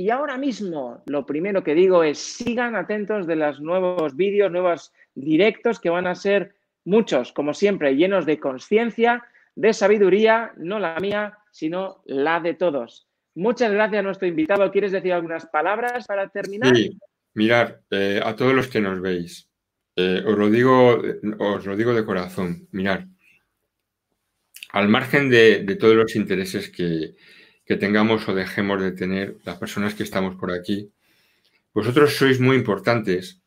[0.00, 4.94] y ahora mismo lo primero que digo es sigan atentos de los nuevos vídeos, nuevos
[5.14, 6.54] directos que van a ser
[6.86, 9.22] muchos, como siempre, llenos de conciencia,
[9.54, 13.08] de sabiduría, no la mía, sino la de todos.
[13.34, 14.70] Muchas gracias a nuestro invitado.
[14.70, 16.74] ¿Quieres decir algunas palabras para terminar?
[16.74, 16.98] Sí,
[17.34, 19.50] mirar, eh, a todos los que nos veis,
[19.96, 21.02] eh, os, lo digo,
[21.40, 23.06] os lo digo de corazón, mirar,
[24.70, 27.16] al margen de todos los intereses que,
[27.70, 30.90] que tengamos o dejemos de tener las personas que estamos por aquí.
[31.72, 33.42] Vosotros sois muy importantes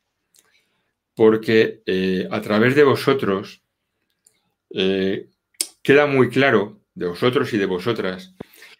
[1.14, 3.60] porque eh, a través de vosotros
[4.70, 5.28] eh,
[5.82, 8.34] queda muy claro, de vosotros y de vosotras,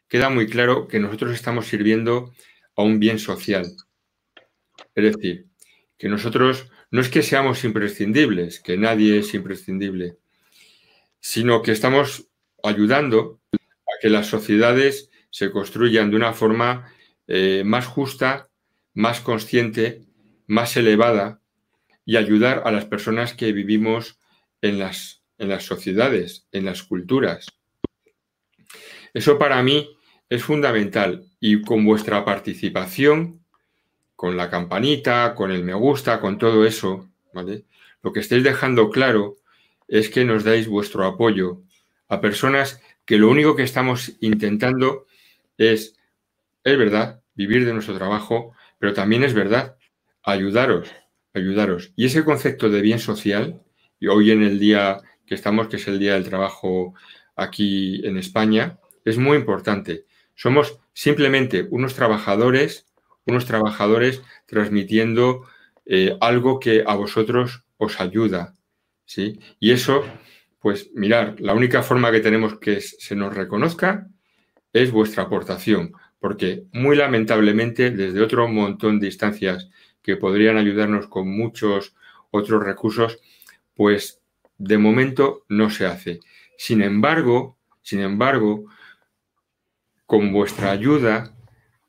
[0.09, 2.33] queda muy claro que nosotros estamos sirviendo
[2.75, 3.67] a un bien social.
[4.95, 5.49] Es decir,
[5.99, 10.17] que nosotros no es que seamos imprescindibles, que nadie es imprescindible,
[11.21, 12.31] sino que estamos
[12.63, 16.95] ayudando a que las sociedades se construyan de una forma
[17.27, 18.51] eh, más justa,
[18.93, 20.05] más consciente,
[20.47, 21.41] más elevada
[22.05, 24.21] y ayudar a las personas que vivimos
[24.63, 27.49] en las, en las sociedades, en las culturas.
[29.13, 29.99] Eso para mí
[30.29, 33.45] es fundamental y con vuestra participación,
[34.15, 37.65] con la campanita, con el me gusta, con todo eso, ¿vale?
[38.05, 39.35] Lo que estáis dejando claro
[39.89, 41.61] es que nos dais vuestro apoyo
[42.07, 45.07] a personas que lo único que estamos intentando
[45.59, 45.97] es,
[46.65, 49.77] es verdad, vivir de nuestro trabajo, pero también es verdad,
[50.23, 50.89] ayudaros,
[51.33, 51.93] ayudaros.
[51.97, 53.63] Y ese concepto de bien social,
[53.99, 56.95] y hoy en el día que estamos, que es el Día del Trabajo
[57.37, 60.05] aquí en España, es muy importante.
[60.35, 62.87] Somos simplemente unos trabajadores,
[63.27, 65.47] unos trabajadores transmitiendo
[65.87, 68.55] eh, algo que a vosotros os ayuda,
[69.05, 69.41] ¿sí?
[69.61, 70.05] Y eso,
[70.61, 74.09] pues mirar, la única forma que tenemos que se nos reconozca
[74.75, 79.71] es vuestra aportación, porque muy lamentablemente desde otro montón de instancias
[80.03, 81.95] que podrían ayudarnos con muchos
[82.31, 83.19] otros recursos,
[83.75, 84.21] pues
[84.59, 86.21] de momento no se hace.
[86.59, 88.67] Sin embargo, sin embargo,
[90.07, 91.35] con vuestra ayuda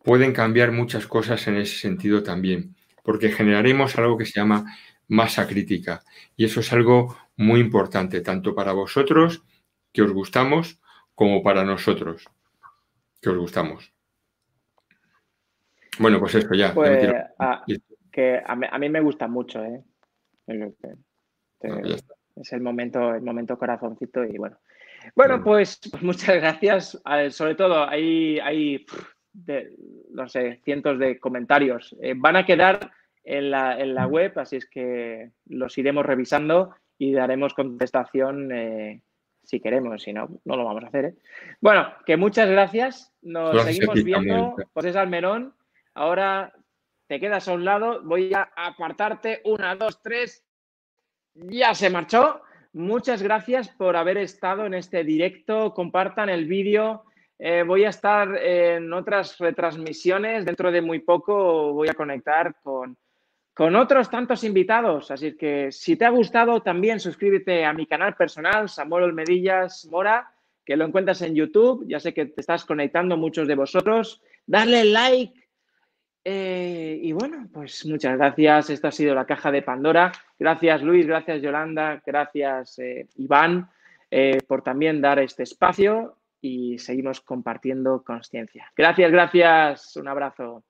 [0.03, 4.66] pueden cambiar muchas cosas en ese sentido también, porque generaremos algo que se llama
[5.07, 6.03] masa crítica.
[6.38, 9.44] Y eso es algo muy importante, tanto para vosotros,
[9.91, 10.80] que os gustamos,
[11.16, 12.28] como para nosotros,
[13.22, 13.94] que os gustamos.
[16.00, 16.74] Bueno, pues esto ya.
[16.74, 17.64] Pues, a,
[18.12, 19.84] que a mí, me gusta mucho, ¿eh?
[20.48, 24.58] es el momento, el momento corazoncito y bueno.
[25.16, 27.02] Bueno, pues, pues muchas gracias.
[27.30, 28.86] Sobre todo, hay, hay
[30.10, 31.96] no sé, cientos de comentarios.
[32.02, 32.92] Eh, van a quedar
[33.24, 39.02] en la, en la, web, así es que los iremos revisando y daremos contestación eh,
[39.45, 41.05] si queremos, si no, no lo vamos a hacer.
[41.05, 41.15] ¿eh?
[41.61, 43.13] Bueno, que muchas gracias.
[43.22, 44.55] Nos seguimos viendo.
[44.73, 45.53] José Almerón,
[45.93, 46.53] ahora
[47.07, 48.01] te quedas a un lado.
[48.03, 49.41] Voy a apartarte.
[49.45, 50.43] Una, dos, tres.
[51.34, 52.41] Ya se marchó.
[52.73, 55.73] Muchas gracias por haber estado en este directo.
[55.73, 57.05] Compartan el vídeo.
[57.38, 60.45] Eh, voy a estar en otras retransmisiones.
[60.45, 62.97] Dentro de muy poco voy a conectar con,
[63.56, 65.10] con otros tantos invitados.
[65.10, 70.30] Así que si te ha gustado, también suscríbete a mi canal personal, Samuel Olmedillas Mora,
[70.65, 71.86] que lo encuentras en YouTube.
[71.88, 74.22] Ya sé que te estás conectando muchos de vosotros.
[74.45, 75.45] Dale like
[76.27, 78.72] eh, y bueno, pues muchas gracias.
[78.72, 80.11] Esto ha sido la caja de Pandora.
[80.38, 83.69] Gracias Luis, gracias Yolanda, gracias eh, Iván
[84.11, 88.69] eh, por también dar este espacio y seguimos compartiendo conciencia.
[88.76, 89.95] Gracias, gracias.
[89.95, 90.64] Un abrazo.